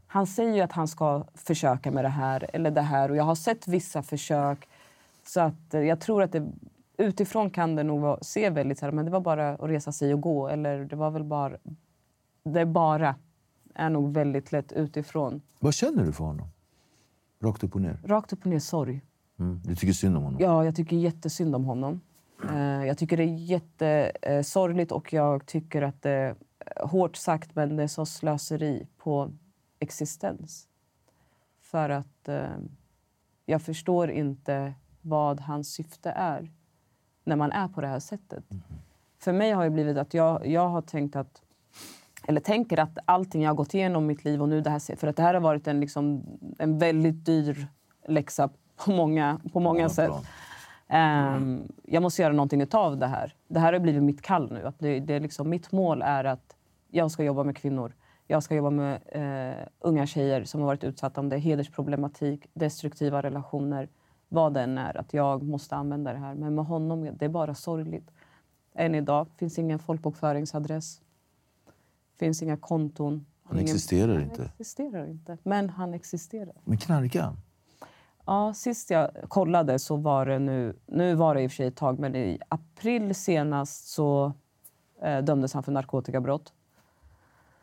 [0.06, 3.10] Han säger ju att han ska försöka med det här eller det här.
[3.10, 4.68] Och jag har sett vissa försök.
[5.26, 6.52] Så att eh, jag tror att det,
[6.96, 10.14] utifrån kan det nog se väldigt så här, men det var bara att resa sig
[10.14, 10.48] och gå.
[10.48, 11.56] Eller det var väl bara...
[12.44, 13.16] Det bara
[13.74, 15.40] är nog väldigt lätt utifrån.
[15.60, 16.48] Vad känner du för honom?
[17.40, 17.98] Rakt upp och ner.
[18.04, 19.00] Rakt upp och ner sorg.
[19.38, 19.60] Mm.
[19.64, 20.40] Du tycker synd om honom?
[20.40, 22.00] Ja, jag tycker jättesynd om honom.
[22.50, 26.36] Eh, jag tycker det är jättesorgligt och jag tycker att det är
[26.80, 29.32] hårt sagt men det är så slöseri på
[29.78, 30.68] existens.
[31.60, 32.56] För att eh,
[33.46, 36.50] jag förstår inte vad hans syfte är
[37.24, 38.44] när man är på det här sättet.
[39.18, 41.42] För mig har det blivit att jag, jag har tänkt att
[42.28, 44.96] eller tänker att allting jag har gått igenom i mitt liv och nu det här,
[44.96, 46.24] för att det här har varit en, liksom,
[46.58, 47.66] en väldigt dyr
[48.08, 50.12] läxa på många, på många Många sätt.
[50.88, 53.34] Ehm, jag måste göra någonting av det här.
[53.48, 54.66] Det här har blivit mitt kall nu.
[54.66, 56.56] Att det, det är liksom, mitt mål är att
[56.90, 57.94] jag ska jobba med kvinnor.
[58.26, 63.22] Jag ska jobba med eh, unga tjejer som har varit utsatta om det hedersproblematik, destruktiva
[63.22, 63.88] relationer,
[64.32, 64.96] vad det än är.
[64.96, 66.34] Att jag måste använda det här.
[66.34, 68.10] Men med honom, det är bara sorgligt.
[68.74, 71.00] Än idag finns ingen folkbokföringsadress.
[72.18, 73.26] finns inga konton.
[73.44, 74.44] Han ingen- existerar han inte.
[74.44, 75.38] existerar inte.
[75.42, 76.54] Men han existerar.
[76.64, 77.36] Men knarkar han?
[78.26, 80.76] Ja, sist jag kollade så var det nu...
[80.86, 84.32] Nu var det i och för sig ett tag, men i april senast så
[85.02, 86.52] eh, dömdes han för narkotikabrott.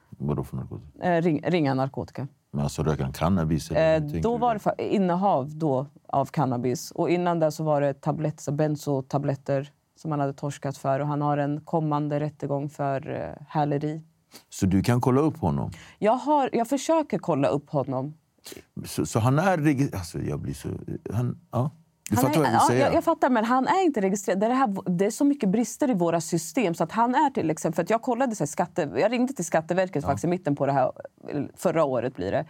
[0.10, 1.04] Vadå för narkotika?
[1.04, 2.28] Eh, ring, ringa narkotika.
[2.52, 3.72] Men alltså röker han cannabis?
[3.72, 6.92] Eh, då var det fa- innehav då av cannabis.
[6.92, 11.00] Och innan det så var det tablett, så benzotabletter som han hade torskat för.
[11.00, 14.02] Och han har en kommande rättegång för eh, häleri.
[14.50, 15.72] Så du kan kolla upp honom?
[16.00, 18.14] Jag, har, jag försöker kolla upp honom.
[18.86, 20.70] Så, så han är Alltså jag blir så...
[21.14, 21.72] Han, ja.
[22.10, 24.02] Du Han fattar är, vad jag vill ja, jag, jag fattar, men han är inte
[24.02, 24.40] registrerad.
[24.40, 26.74] Det är, det, här, det är så mycket brister i våra system.
[26.74, 29.34] Så att han är till exempel, för att jag kollade så här, skatte, jag ringde
[29.34, 30.92] till Skatteverket faktiskt i mitten på det här,
[31.56, 32.46] förra året blir det,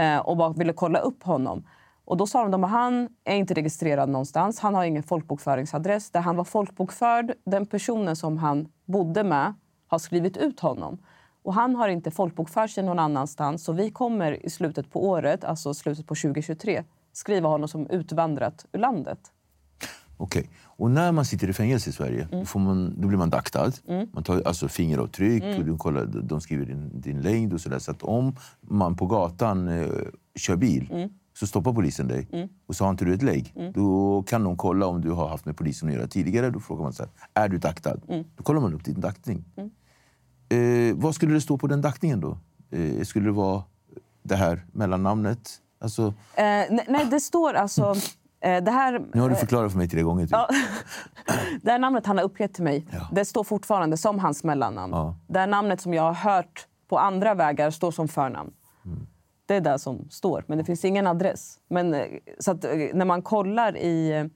[0.00, 1.64] eh, och bara ville kolla upp honom.
[2.04, 4.60] Och då sa de att han är inte registrerad någonstans.
[4.60, 6.10] Han har ingen folkbokföringsadress.
[6.10, 9.54] Där han var folkbokförd, den personen som han bodde med
[9.86, 10.98] har skrivit ut honom.
[11.42, 13.64] Och han har inte folkbokfört sig någon annanstans.
[13.64, 16.84] Så vi kommer i slutet på året, alltså slutet på 2023,
[17.16, 19.18] skriva honom som utvandrat ur landet.
[20.16, 20.50] Okej.
[20.64, 22.38] Och när man sitter i fängelse i Sverige, Mm.
[22.40, 23.72] då, får man, då blir man daktad.
[24.12, 27.78] Man tar alltså fingeravtryck, och de, kollar, de skriver din, din längd och sådär.
[27.78, 29.88] Så att om man på gatan eh,
[30.34, 31.10] kör bil Mm.
[31.34, 32.28] så stoppar polisen dig
[32.66, 33.54] och så har inte du ett lägg.
[33.74, 36.50] Då kan de kolla om du har haft med polisen att göra tidigare.
[36.50, 37.96] Då frågar man så här, är du daktad?
[38.08, 38.24] Mm.
[38.36, 39.44] Då kollar man upp din daktning.
[40.48, 42.38] Eh, vad skulle det stå på den daktningen då?
[42.70, 43.62] Eh, skulle det vara
[44.22, 45.60] det här mellannamnet?
[45.84, 47.94] Alltså, Eh, nej, nej, det står alltså...
[48.40, 50.26] Eh, det, här, nu har du förklarat för mig tre gånger.
[50.26, 50.36] Typ.
[51.62, 53.08] Det här namnet han har uppgett till mig Ja.
[53.12, 54.92] det står fortfarande som hans mellannamn.
[54.92, 55.16] Ja.
[55.28, 58.52] Det här namnet som jag har hört på andra vägar står som förnamn.
[58.84, 59.06] Mm.
[59.46, 61.58] Det är det som står, men det finns ingen adress.
[61.70, 62.06] Men, eh,
[62.38, 64.30] så att, eh, när man kollar i...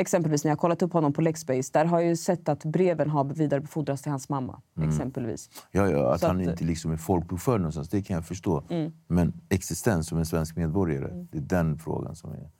[0.00, 3.10] Exempelvis när jag kollat upp honom på Lexbase där har jag ju sett att breven
[3.10, 4.62] har vidarebefordrats till hans mamma.
[4.76, 4.88] Mm.
[4.88, 5.50] exempelvis.
[5.70, 8.62] Ja, ja, att Så han att- inte liksom är folkbokförd någonstans, det kan jag förstå.
[9.06, 12.50] Men existens som en svensk medborgare, det är den frågan som är...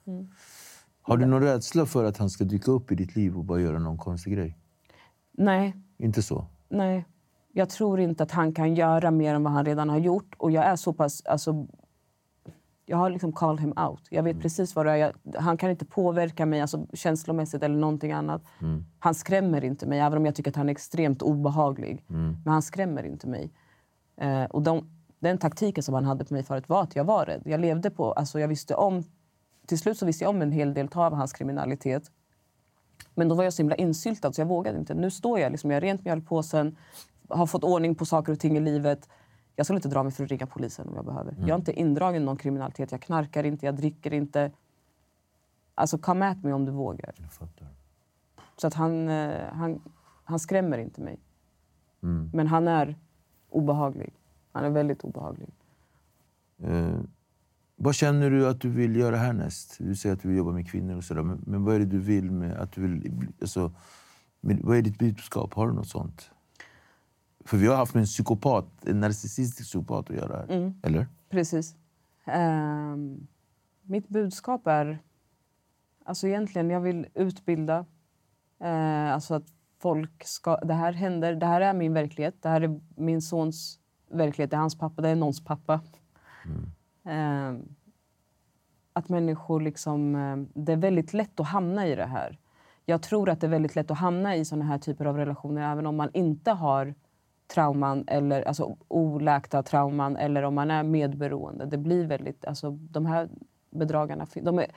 [1.01, 3.59] Har du någon rädsla för att han ska dyka upp i ditt liv och bara
[3.61, 4.57] göra någon konstig grej?
[5.37, 6.45] Nej, Inte så?
[6.69, 7.05] Nej,
[7.53, 10.35] jag tror inte att han kan göra mer än vad han redan har gjort.
[10.37, 11.21] Och jag är så pass...
[11.25, 11.67] Alltså,
[12.89, 14.07] jag har liksom called him out.
[14.09, 14.95] Jag vet precis vad det är.
[14.95, 18.43] Jag, han kan inte påverka mig alltså, känslomässigt eller någonting annat.
[18.99, 22.05] Han skrämmer inte mig, även om jag tycker att han är extremt obehaglig.
[22.43, 23.51] Men han skrämmer inte mig.
[24.17, 27.25] Eh, och de, den taktiken som han hade på mig förut var att jag var
[27.25, 27.41] rädd.
[27.45, 28.11] Jag levde på...
[28.11, 29.03] Alltså, jag visste om,
[29.65, 32.11] till slut så visste jag om en hel del av hans kriminalitet.
[33.15, 34.93] Men då var jag så himla insyltad så jag vågade inte.
[34.93, 36.77] Nu står jag liksom, jag har rent mjöl i påsen,
[37.29, 39.09] har fått ordning på saker och ting i livet.
[39.59, 41.35] Jag skulle inte dra mig för att ringa polisen om jag behöver.
[41.39, 42.91] Jag är inte indragen i någon kriminalitet.
[42.91, 44.51] Jag knarkar inte, jag dricker inte.
[45.75, 47.15] Alltså come at mig om du vågar.
[48.57, 49.81] Så att han, eh, han,
[50.23, 51.19] han skrämmer inte mig.
[52.33, 52.95] Men han är
[53.49, 54.13] obehaglig.
[54.51, 55.49] Han är väldigt obehaglig.
[56.63, 56.99] Eh,
[57.75, 59.75] vad känner du att du vill göra härnäst?
[59.79, 61.21] Du säger att du vill jobba med kvinnor och sådär.
[61.21, 63.27] Men, men vad är det du vill med att du vill...
[63.41, 63.71] Alltså,
[64.41, 65.53] med, vad är ditt budskap?
[65.53, 66.31] Har du något sånt?
[67.45, 70.73] För vi har haft med en psykopat, en narcissistisk psykopat att göra här.
[70.83, 71.07] Eller?
[71.29, 71.75] Precis.
[72.25, 73.27] Ehm,
[73.81, 74.99] mitt budskap är...
[76.05, 77.85] Alltså egentligen, jag vill utbilda.
[78.59, 79.45] Eh, alltså att
[79.79, 80.57] folk ska...
[80.57, 81.35] Det här händer.
[81.35, 82.35] Det här är min verklighet.
[82.41, 83.79] Det här är min sons
[84.11, 84.51] verklighet.
[84.51, 85.01] Det är hans pappa.
[85.01, 85.81] Det är någons pappa.
[87.05, 87.75] Ehm,
[88.93, 90.15] att människor liksom...
[90.15, 92.39] eh, Det är väldigt lätt att hamna i det här.
[92.85, 95.71] Jag tror att det är väldigt lätt att hamna i såna här typer av relationer
[95.71, 96.95] även om man inte har
[97.49, 101.65] trauman eller alltså oläkta trauman eller om man är medberoende.
[101.65, 103.29] Det blir väldigt, alltså, de här
[103.69, 104.71] bedragarna de är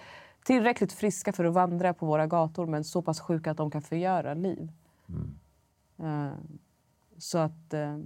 [0.45, 3.83] tillräckligt friska för att vandra på våra gator men så pass sjuka att de kan
[3.83, 4.73] förgöra liv.
[5.99, 6.33] Eh,
[7.19, 7.99] så att eh,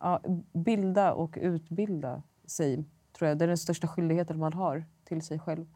[0.00, 0.20] ja,
[0.52, 5.38] bilda och utbilda sig tror jag det är den största skyldigheten man har till sig
[5.38, 5.66] själv.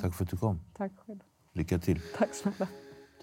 [0.00, 0.60] Tack för att du kom.
[0.74, 1.20] Tack själv.
[1.52, 2.00] Lycka till.
[2.18, 2.68] Tack snälla.